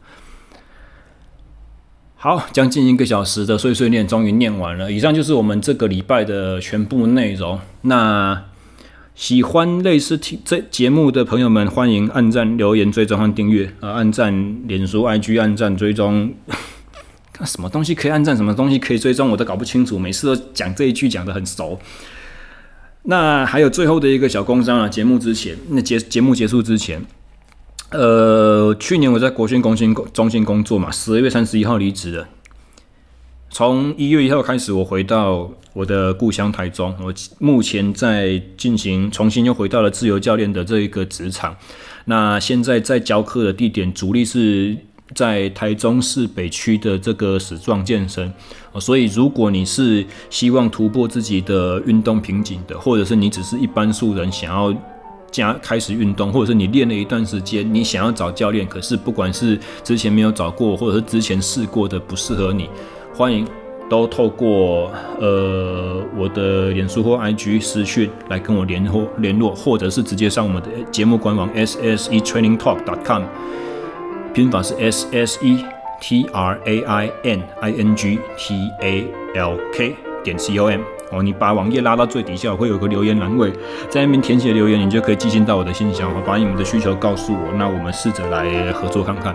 [2.20, 7.60] 好，将近一个小时的碎碎念终于念完了，以上就是我们这个礼拜的全部内容。
[7.82, 8.44] 那
[9.14, 13.90] 喜欢类似听这节目的朋友们，欢迎按赞、留言、追踪和订阅啊！
[13.90, 16.34] 按赞脸书、IG，按赞追踪。
[17.44, 19.96] 什么东西可以按赞，什么东西可以追踪，我都搞不清楚。
[19.96, 21.78] 每次都讲这一句讲得很熟。
[23.10, 27.02] 那还有最后的一个小工商啊，节目之前，那节节目结束之前，
[27.90, 32.28] 呃，去年我在国训中心中心工作嘛，十二月三十一号离职了。
[33.48, 36.94] 从一月一号开始，我回到我的故乡台中。
[37.02, 41.56] 我目前在进行重新又回到了自由教练的这一个职场。
[42.04, 44.76] 那现在在教课的地点主力是。
[45.14, 48.30] 在台中市北区的这个史壮健身，
[48.80, 54.74] 所以如果你是希望突破自己的运动瓶颈的，或者是你只是一般素人想要
[55.30, 62.68] 加开始运动，或者是你练了一段时间，你想要找教练，可是不管是之前没有找过，或者是之前试过的不适合你，
[63.14, 63.46] 欢迎
[63.90, 73.22] 都透过呃我的脸书或 IG 私讯来跟我联络联络，或者是直接上我们的节目官网 ssetrainingtalk.com。
[74.34, 75.64] 拼法是 S S E
[76.00, 80.68] T R A I N I N G T A L K 点 C O
[80.68, 80.80] M
[81.10, 83.50] 哦，你把网页拉到最底下，会有个留言栏位，
[83.88, 89.34] 在那边填写留言，你就可以寄信到我的信箱，我把你们的需求告诉我，那我们试着来合作看看。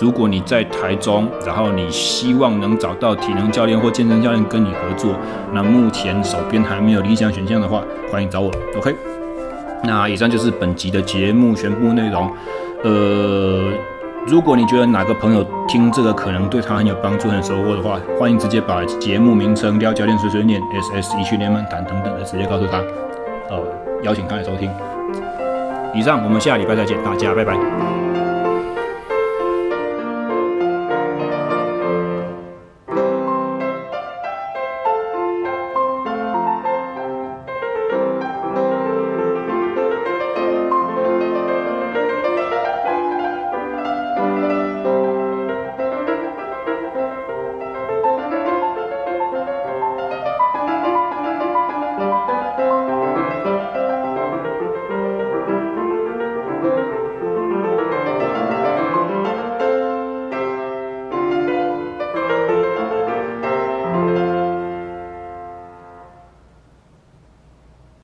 [0.00, 5.14] 如果你在台中，然后你希望能找到体能教练或健身教练跟你合作，
[5.52, 8.50] 那目前手边还没有理想选项的话，欢迎找我。
[8.76, 8.92] OK，
[9.84, 12.28] 那以上就是本集的节目全部内容。
[12.82, 13.72] 呃，
[14.26, 22.78] 如果你觉得哪个朋友听这个可能对他很有帮助、很收获的话，欢迎直接把节目名称“撩教练碎碎念 S S 一训练漫谈”等等的直接告诉他，
[23.50, 23.62] 呃，
[24.02, 24.70] 邀请他来收听。
[25.94, 27.93] 以上，我们下礼拜再见，大家拜拜。